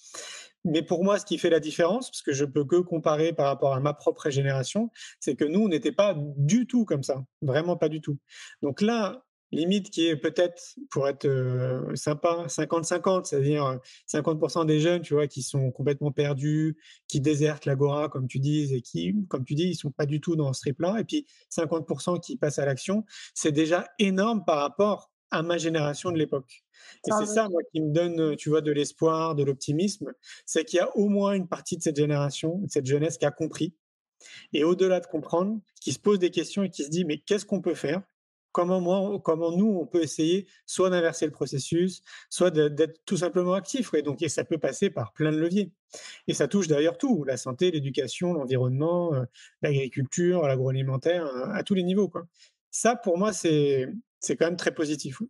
[0.64, 3.46] Mais pour moi, ce qui fait la différence, parce que je peux que comparer par
[3.46, 7.24] rapport à ma propre génération, c'est que nous, on n'était pas du tout comme ça,
[7.40, 8.18] vraiment pas du tout.
[8.62, 15.02] Donc là, limite qui est peut-être, pour être euh, sympa, 50-50, c'est-à-dire 50% des jeunes,
[15.02, 16.76] tu vois, qui sont complètement perdus,
[17.08, 20.20] qui désertent l'agora, comme tu dis, et qui, comme tu dis, ils sont pas du
[20.20, 23.04] tout dans ce trip-là, et puis 50% qui passent à l'action,
[23.34, 26.64] c'est déjà énorme par rapport à ma génération de l'époque.
[27.06, 30.12] Et c'est ça, moi, qui me donne, tu vois, de l'espoir, de l'optimisme,
[30.46, 33.26] c'est qu'il y a au moins une partie de cette génération, de cette jeunesse qui
[33.26, 33.74] a compris.
[34.52, 37.46] Et au-delà de comprendre, qui se pose des questions et qui se dit, mais qu'est-ce
[37.46, 38.02] qu'on peut faire?
[38.52, 43.54] Comment, moi, comment nous, on peut essayer soit d'inverser le processus, soit d'être tout simplement
[43.54, 43.94] actif.
[43.94, 45.70] Et donc, et ça peut passer par plein de leviers.
[46.26, 49.24] Et ça touche d'ailleurs tout, la santé, l'éducation, l'environnement, euh,
[49.62, 52.08] l'agriculture, l'agroalimentaire, à, à tous les niveaux.
[52.08, 52.26] Quoi.
[52.70, 53.92] Ça, pour moi, c'est
[54.28, 55.20] quand même très positif.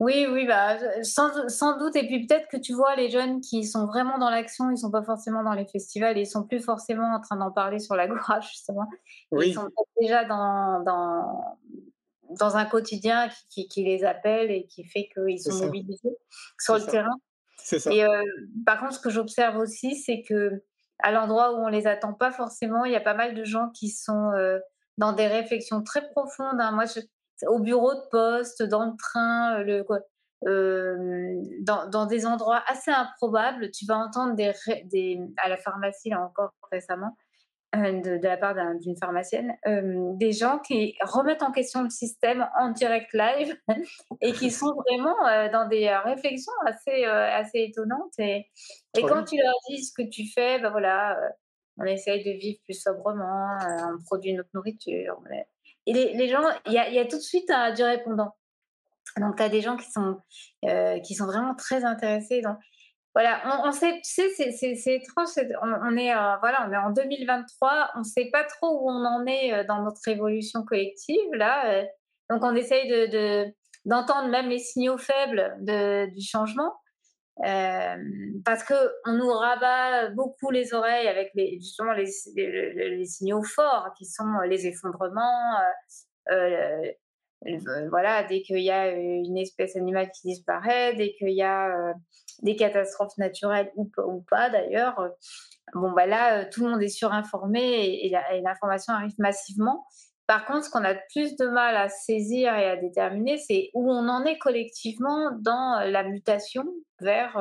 [0.00, 1.94] Oui, oui, bah, sans, doute.
[1.94, 4.90] Et puis peut-être que tu vois les jeunes qui sont vraiment dans l'action, ils sont
[4.90, 8.08] pas forcément dans les festivals, ils sont plus forcément en train d'en parler sur la
[8.08, 8.18] gauche,
[8.50, 8.88] justement.
[9.32, 9.68] Ils sont
[10.00, 11.58] déjà dans, dans,
[12.30, 16.16] dans un quotidien qui, qui, les appelle et qui fait qu'ils sont mobilisés
[16.58, 17.16] sur le terrain.
[17.58, 17.92] Ça.
[17.92, 18.22] Et euh,
[18.64, 20.62] par contre, ce que j'observe aussi, c'est que
[20.98, 23.68] à l'endroit où on les attend pas forcément, il y a pas mal de gens
[23.74, 24.58] qui sont euh,
[25.00, 26.60] dans des réflexions très profondes.
[26.60, 26.72] Hein.
[26.72, 27.00] Moi, je,
[27.48, 29.82] au bureau de poste, dans le train, euh,
[30.42, 33.70] le, dans, dans, des endroits assez improbables.
[33.70, 34.52] Tu vas entendre des,
[34.84, 37.16] des, à la pharmacie, là encore récemment,
[37.74, 43.12] de, la part d'une pharmacienne, des gens qui remettent en question le système en direct
[43.14, 43.56] live
[44.20, 45.16] et qui sont vraiment
[45.50, 48.18] dans des réflexions assez, assez étonnantes.
[48.18, 48.46] Et,
[48.98, 51.16] et quand tu leur dis ce que tu fais, ben voilà,
[51.80, 55.18] on essaye de vivre plus sobrement, on produit notre nourriture.
[55.86, 58.36] Et les, gens, il y a, tout de suite du répondant.
[59.16, 60.20] Donc, tu as des gens qui sont,
[61.02, 62.42] qui sont vraiment très intéressés.
[62.42, 62.58] Donc,
[63.14, 65.28] voilà, on, sait, tu sais, c'est étrange.
[65.62, 69.26] On, est, voilà, on est en 2023, on ne sait pas trop où on en
[69.26, 71.72] est euh, dans notre évolution collective là.
[71.72, 71.84] Euh.
[72.30, 73.52] donc on essaye de
[73.86, 76.72] d'entendre même les signaux faibles de, du changement.
[77.46, 77.96] Euh,
[78.44, 78.74] parce que
[79.06, 82.06] on nous rabat beaucoup les oreilles avec les, justement les,
[83.06, 85.56] signaux forts qui sont les effondrements,
[87.88, 91.94] voilà, dès qu'il y a une espèce animale qui disparaît, dès qu'il y a
[92.42, 93.90] des catastrophes naturelles ou,
[94.28, 95.08] pas d'ailleurs,
[95.74, 98.12] bon bah là tout le monde est surinformé et
[98.42, 99.86] l'information arrive massivement.
[100.30, 103.90] Par contre, ce qu'on a plus de mal à saisir et à déterminer, c'est où
[103.90, 106.64] on en est collectivement dans la mutation
[107.00, 107.36] vers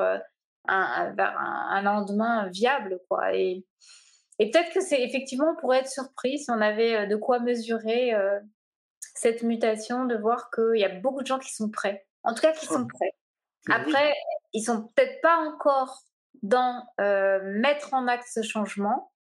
[0.67, 3.35] un, vers un, lendemain viable, quoi.
[3.35, 3.63] Et,
[4.39, 8.15] et peut-être que c'est effectivement pour être surpris si on avait de quoi mesurer
[9.13, 12.07] cette mutation, de voir qu'il y a beaucoup de gens qui sont prêts.
[12.23, 13.13] En tout cas, qui sont prêts.
[13.69, 14.15] Après,
[14.53, 16.01] ils sont peut-être pas encore
[16.41, 19.11] dans euh, mettre en acte ce changement,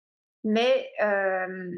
[0.43, 1.69] mais euh,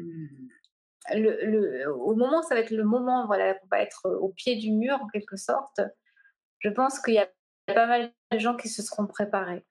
[1.13, 4.71] le, au moment, ça va être le moment, voilà, qu'on va être au pied du
[4.71, 5.81] mur en quelque sorte.
[6.59, 7.29] Je pense qu'il y a
[7.67, 9.65] pas mal de gens qui se seront préparés.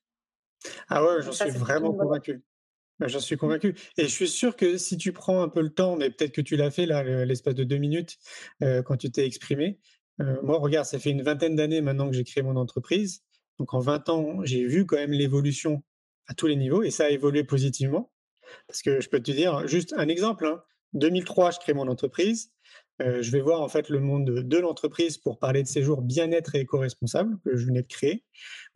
[0.88, 2.42] Ah ouais, j'en suis vraiment convaincu.
[3.00, 3.74] J'en suis convaincu.
[3.96, 6.42] Et je suis sûr que si tu prends un peu le temps, mais peut-être que
[6.42, 8.18] tu l'as fait là, l'espace de deux minutes,
[8.62, 9.78] euh, quand tu t'es exprimé.
[10.20, 13.22] Euh, moi, regarde, ça fait une vingtaine d'années maintenant que j'ai créé mon entreprise.
[13.58, 15.82] Donc en 20 ans, j'ai vu quand même l'évolution
[16.26, 18.12] à tous les niveaux et ça a évolué positivement.
[18.66, 20.62] Parce que je peux te dire, juste un exemple, hein,
[20.94, 22.52] 2003, je crée mon entreprise.
[23.00, 26.54] Euh, je vais voir en fait le monde de, l'entreprise pour parler de séjour bien-être
[26.54, 28.24] et éco-responsable que je venais de créer.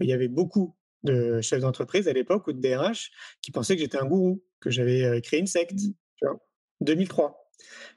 [0.00, 3.10] Il y avait beaucoup de chefs d'entreprise à l'époque ou de DRH
[3.42, 5.76] qui pensaient que j'étais un gourou, que j'avais euh, créé une secte.
[5.76, 6.40] Tu vois
[6.80, 7.40] 2003.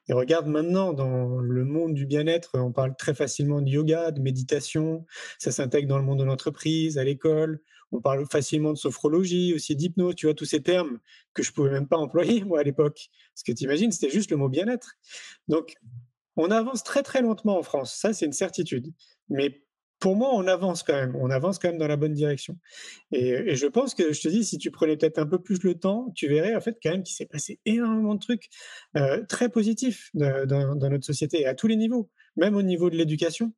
[0.09, 4.21] Et regarde maintenant dans le monde du bien-être, on parle très facilement de yoga, de
[4.21, 5.05] méditation,
[5.39, 7.59] ça s'intègre dans le monde de l'entreprise, à l'école,
[7.91, 10.99] on parle facilement de sophrologie, aussi d'hypnose, tu vois, tous ces termes
[11.33, 13.09] que je pouvais même pas employer moi à l'époque.
[13.33, 14.93] Parce que tu imagines, c'était juste le mot bien-être.
[15.47, 15.75] Donc,
[16.35, 18.93] on avance très très lentement en France, ça c'est une certitude.
[19.29, 19.61] Mais
[19.99, 21.15] pour moi, on avance quand même.
[21.15, 22.57] On avance quand même dans la bonne direction.
[23.11, 25.75] Et, je pense que, je te dis, si tu prenais peut-être un peu plus le
[25.75, 28.49] temps, tu verrais en fait quand même qu'il s'est passé énormément de trucs
[28.95, 33.53] euh, très positifs dans, notre société, à tous les niveaux, même au niveau de l'éducation.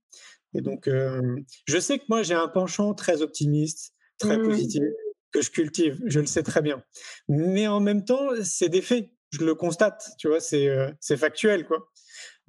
[0.54, 4.43] Et donc, euh, je sais que moi, j'ai un penchant très optimiste, très mmh.
[4.43, 4.84] positif,
[5.32, 6.84] que je cultive, je le sais très bien.
[7.28, 9.09] Mais en même temps, c'est des faits.
[9.32, 11.88] Je le constate, tu vois, c'est euh, factuel, quoi.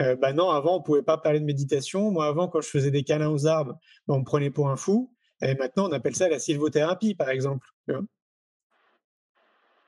[0.01, 2.11] Euh, bah non, avant, on pouvait pas parler de méditation.
[2.11, 4.77] Moi, avant, quand je faisais des câlins aux arbres, bah, on me prenait pour un
[4.77, 5.15] fou.
[5.43, 7.67] Et maintenant, on appelle ça la sylvothérapie, par exemple.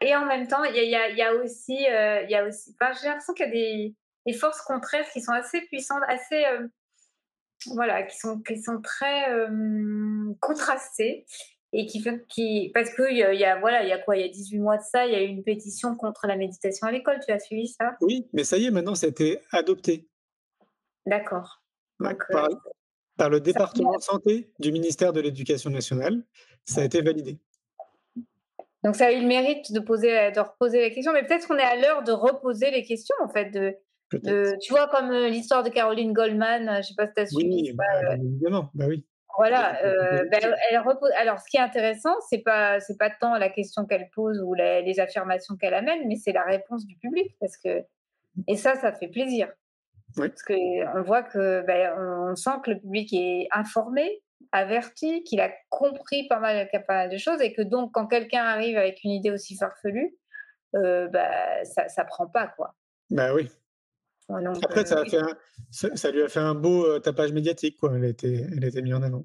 [0.00, 3.34] Et en même temps, il y, y a, aussi, euh, y a aussi j'ai l'impression
[3.34, 3.94] qu'il y a des,
[4.26, 6.66] des, forces contraires qui sont assez puissantes, assez, euh,
[7.68, 9.26] voilà, qui sont, qui sont très
[10.40, 11.24] contrastées
[11.72, 14.16] et qui, qui parce que il y a voilà il y a quoi?
[14.16, 16.36] Il y a 18 mois de ça il y a eu une pétition contre la
[16.36, 17.18] méditation à l'école.
[17.26, 17.96] Tu as suivi ça?
[18.00, 20.08] Oui mais ça y est maintenant ça a été adopté.
[21.06, 21.62] D'accord.
[22.02, 22.14] Euh,
[23.16, 26.24] par, le département de santé du ministère de l'Éducation nationale.
[26.64, 27.38] Ça a été validé.
[28.84, 31.12] Donc ça a eu le mérite de poser de reposer la question.
[31.12, 33.76] Mais peut-être qu'on est à l'heure de reposer les questions en fait de,
[34.60, 37.62] tu vois comme euh, l'histoire de Caroline Goldman je sais pas si tu as suivi
[37.62, 38.70] oui, bah, euh, évidemment.
[38.74, 39.06] Bah oui
[39.36, 39.82] voilà.
[39.84, 41.10] Euh, ben, elle repose...
[41.18, 44.54] Alors, ce qui est intéressant, c'est pas c'est pas tant la question qu'elle pose ou
[44.54, 47.84] les, affirmations qu'elle amène, mais c'est la réponse du public, parce que
[48.48, 49.48] et ça, ça fait plaisir.
[50.16, 54.22] Parce que on voit que ben, on sent que le public est informé,
[54.52, 58.44] averti, qu'il a compris pas mal, pas mal de choses, et que donc quand quelqu'un
[58.44, 60.14] arrive avec une idée aussi farfelue,
[60.74, 62.74] euh, ben, ça ça prend pas quoi.
[63.10, 63.50] Bah oui.
[64.28, 65.20] Après, ça, a fait
[65.70, 67.92] ça, lui a fait un beau euh, tapage médiatique, quoi.
[67.94, 69.24] Elle a été, elle a été mise en avant.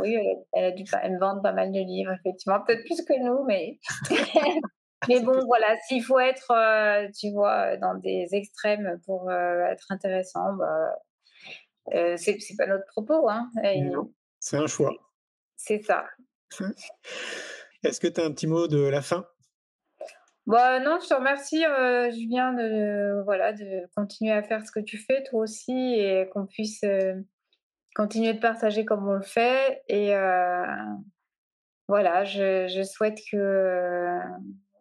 [0.00, 0.16] Oui,
[0.52, 0.84] elle a, dû
[1.20, 2.60] vendre pas mal de livres, effectivement.
[2.66, 3.78] Peut-être plus que nous, mais.
[5.08, 9.86] mais bon, voilà, s'il faut être, euh, tu vois, dans des extrêmes pour euh, être
[9.90, 13.28] intéressant, bah, c'est pas notre propos.
[13.28, 13.48] Hein.
[14.40, 14.94] C'est un choix.
[15.56, 16.04] C'est ça.
[17.84, 19.24] Est-ce que tu as un petit mot de la fin?
[20.48, 24.80] Bah, non, je te remercie, euh, Julien, de, voilà, de continuer à faire ce que
[24.80, 27.14] tu fais, toi aussi, et qu'on puisse euh,
[27.94, 29.82] continuer de partager comme on le fait.
[29.88, 30.64] Et euh,
[31.86, 34.18] voilà, je, souhaite que,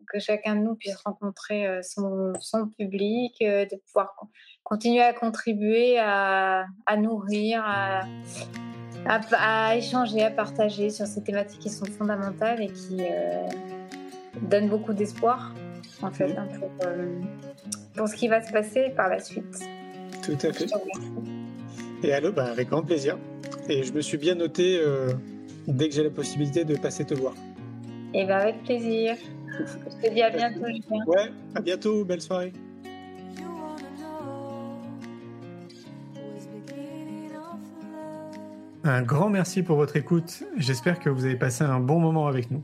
[0.08, 4.30] que chacun de nous puisse rencontrer euh, son, son public, euh, de pouvoir co-
[4.64, 6.66] continuer à contribuer, à,
[6.98, 8.04] nourrir, à,
[9.06, 9.20] à,
[9.70, 13.02] à échanger, à partager sur ces thématiques qui sont fondamentales et qui
[14.42, 15.54] donnent beaucoup d'espoir,
[16.02, 17.20] en fait, hein, pour, euh,
[17.96, 19.64] pour ce qui va se passer par la suite.
[20.24, 20.68] Tout à fait.
[22.04, 23.18] Et allô, bah, avec grand plaisir.
[23.70, 25.10] Et je me suis bien noté euh,
[25.68, 27.34] dès que j'ai la possibilité de passer te voir.
[28.14, 29.16] Et bien, avec plaisir.
[29.60, 31.06] Je te dis à bientôt, Julien.
[31.08, 32.54] Ouais, à bientôt, belle soirée.
[38.84, 40.44] Un grand merci pour votre écoute.
[40.56, 42.64] J'espère que vous avez passé un bon moment avec nous.